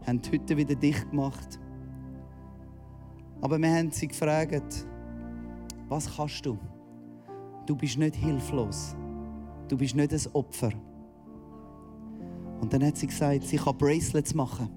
Haben 0.09 0.23
die 0.23 0.33
Hütte 0.33 0.57
wieder 0.57 0.75
dicht 0.75 1.11
gemacht. 1.11 1.61
Aber 3.41 3.59
wir 3.59 3.73
haben 3.73 3.91
sie 3.91 4.09
gefragt, 4.09 4.87
was 5.89 6.17
kannst 6.17 6.45
du? 6.45 6.59
du 7.69 7.77
bist 7.77 7.99
nicht 7.99 8.17
hilflos. 8.17 8.97
Du 9.69 9.77
bist 9.77 9.95
nicht 9.95 10.13
ein 10.13 10.21
Opfer. 10.33 10.71
Und 12.61 12.73
dann 12.73 12.85
hat 12.85 12.97
sie 12.97 13.07
gesagt, 13.07 13.45
sie 13.45 13.59
kann 13.59 13.77
Bracelets 13.77 14.35
machen. 14.35 14.71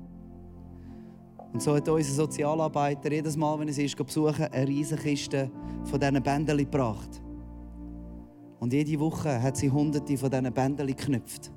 Und 1.53 1.61
so 1.61 1.75
hat 1.75 1.87
unser 1.87 2.13
Sozialarbeiter 2.13 3.11
jedes 3.11 3.35
Mal, 3.35 3.59
wenn 3.59 3.67
er 3.67 3.73
sie 3.73 3.87
besuchen 3.87 4.45
eine 4.45 4.67
riesige 4.67 5.49
von 5.83 5.99
diesen 5.99 6.21
Bändchen 6.21 6.57
gebracht. 6.57 7.21
Und 8.59 8.73
jede 8.73 8.99
Woche 8.99 9.41
hat 9.41 9.57
sie 9.57 9.71
hunderte 9.71 10.17
von 10.17 10.29
diesen 10.29 10.53
Bändchen 10.53 10.87
geknüpft. 10.87 11.51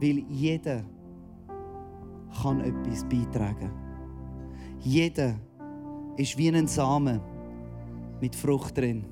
Weil 0.00 0.24
jeder 0.28 0.84
kann 2.42 2.60
etwas 2.60 3.04
beitragen. 3.04 3.70
Jeder 4.80 5.34
ist 6.16 6.36
wie 6.36 6.48
ein 6.48 6.66
Samen 6.66 7.20
mit 8.20 8.34
Frucht 8.34 8.76
drin. 8.76 9.04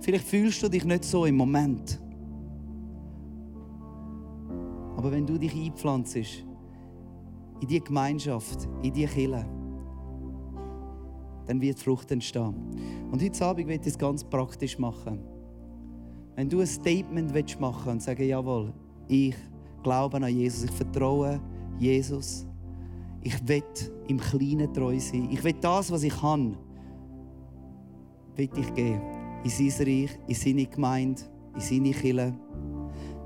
Vielleicht 0.00 0.26
fühlst 0.26 0.62
du 0.62 0.68
dich 0.68 0.84
nicht 0.84 1.04
so 1.04 1.24
im 1.24 1.36
Moment. 1.36 2.00
Aber 4.96 5.12
wenn 5.12 5.26
du 5.26 5.38
dich 5.38 5.54
einpflanzt 5.54 6.16
in 6.16 7.68
die 7.68 7.80
Gemeinschaft, 7.80 8.68
in 8.82 8.92
die 8.92 9.06
Kirche, 9.06 9.46
dann 11.46 11.60
wird 11.60 11.78
Frucht 11.78 12.10
entstehen. 12.10 12.54
Und 13.10 13.22
heute 13.22 13.44
Abend 13.44 13.70
ich 13.70 13.86
es 13.86 13.98
ganz 13.98 14.24
praktisch 14.24 14.78
machen. 14.78 15.20
Wenn 16.36 16.48
du 16.48 16.60
ein 16.60 16.66
Statement 16.66 17.32
machen 17.60 17.86
willst 17.86 17.88
und 17.88 18.02
sagen, 18.02 18.26
jawohl, 18.26 18.72
ich 19.08 19.36
glaube 19.84 20.16
an 20.16 20.26
Jesus, 20.26 20.64
ich 20.64 20.70
vertraue 20.72 21.40
Jesus, 21.78 22.46
ich 23.22 23.46
will 23.46 23.62
im 24.08 24.18
Kleinen 24.18 24.72
treu 24.72 24.98
sein, 24.98 25.28
ich 25.30 25.42
will 25.44 25.54
das, 25.60 25.92
was 25.92 26.02
ich 26.02 26.20
kann, 26.20 26.56
will 28.34 28.50
ich 28.56 28.74
gehen. 28.74 29.00
In 29.44 29.50
sein 29.50 29.86
Reich, 29.86 30.18
in 30.26 30.34
seine 30.34 30.66
Gemeinde, 30.66 31.22
in 31.54 31.60
seine 31.60 31.90
Kille, 31.92 32.34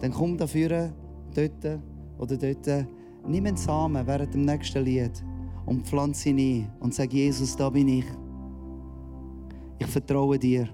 dann 0.01 0.13
komm 0.13 0.37
dafür, 0.37 0.93
dort 1.35 1.81
oder 2.19 2.37
dort, 2.37 2.87
nimm 3.27 3.47
einen 3.47 3.57
Samen 3.57 4.07
während 4.07 4.35
dem 4.35 4.45
nächsten 4.45 4.85
Lied 4.85 5.25
und 5.67 5.87
pflanze 5.87 6.31
ihn 6.31 6.39
ein 6.39 6.73
und 6.81 6.95
sag, 6.95 7.13
Jesus, 7.13 7.57
da 7.57 7.71
bin 7.71 7.89
ich. 7.89 8.07
Ich 9.79 9.87
vertraue 9.87 10.39
dir. 10.39 10.69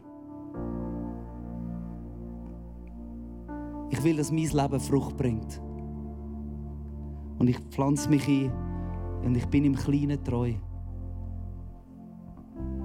Ich 3.90 4.02
will, 4.02 4.16
dass 4.16 4.32
mein 4.32 4.48
Leben 4.48 4.80
Frucht 4.80 5.16
bringt. 5.16 5.60
Und 7.38 7.48
ich 7.48 7.58
pflanze 7.70 8.08
mich 8.08 8.26
ein 8.28 8.52
und 9.24 9.36
ich 9.36 9.46
bin 9.46 9.64
im 9.64 9.74
Kleinen 9.74 10.22
treu. 10.22 10.52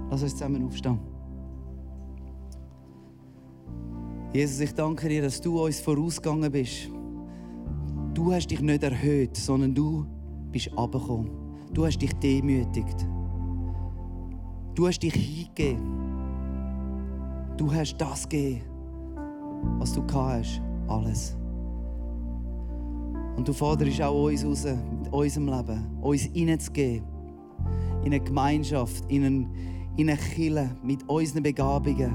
Lass 0.10 0.24
uns 0.24 0.34
zusammen 0.34 0.66
aufstehen. 0.66 1.00
Jesus, 4.34 4.60
ich 4.60 4.74
danke 4.74 5.10
dir, 5.10 5.24
dass 5.24 5.42
du 5.42 5.64
uns 5.64 5.80
vorausgegangen 5.80 6.52
bist. 6.52 6.90
Du 8.14 8.32
hast 8.34 8.48
dich 8.48 8.62
nicht 8.62 8.84
erhöht, 8.84 9.36
sondern 9.36 9.74
du 9.74 10.06
bist 10.52 10.72
abgekommen. 10.78 11.32
Du 11.74 11.86
hast 11.86 12.00
dich 12.00 12.14
demütigt. 12.16 13.08
Du 14.76 14.88
hast 14.88 15.00
dich 15.00 15.14
hingegeben. 15.14 16.00
Du 17.58 17.74
hast 17.74 17.98
das 17.98 18.28
gegeben, 18.28 18.62
was 19.80 19.94
du 19.94 20.04
hast. 20.14 20.62
Alles. 20.88 21.39
Und 23.40 23.48
du 23.48 23.54
forderst 23.54 24.02
auch 24.02 24.26
uns 24.26 24.44
raus, 24.44 24.66
mit 24.66 25.14
unserem 25.14 25.48
Leben, 25.48 25.98
uns 26.02 26.24
hineinzugeben. 26.24 27.08
In 28.04 28.08
eine 28.08 28.20
Gemeinschaft, 28.20 29.06
in, 29.08 29.48
in 29.96 30.10
eine 30.10 30.18
Kirche, 30.18 30.70
mit 30.84 31.08
unseren 31.08 31.44
Begabungen. 31.44 32.14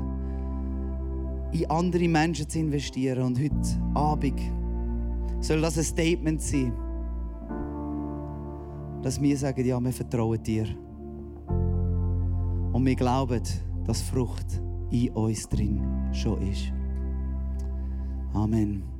In 1.51 1.70
andere 1.70 2.09
Menschen 2.09 2.47
zu 2.47 2.59
investieren. 2.59 3.22
Und 3.22 3.39
heute 3.39 3.57
Abend 3.95 4.39
soll 5.41 5.62
das 5.62 5.79
ein 5.79 5.85
Statement 5.85 6.43
sein, 6.43 6.75
dass 9.01 9.18
wir 9.18 9.39
sagen, 9.39 9.64
ja, 9.64 9.81
wir 9.81 9.93
vertrauen 9.93 10.43
dir. 10.43 10.66
Und 12.75 12.85
wir 12.85 12.97
glauben, 12.97 13.41
dass 13.87 14.03
Frucht 14.03 14.61
in 14.91 15.09
uns 15.12 15.49
drin 15.49 15.81
schon 16.12 16.43
ist. 16.43 16.70
Amen. 18.35 18.93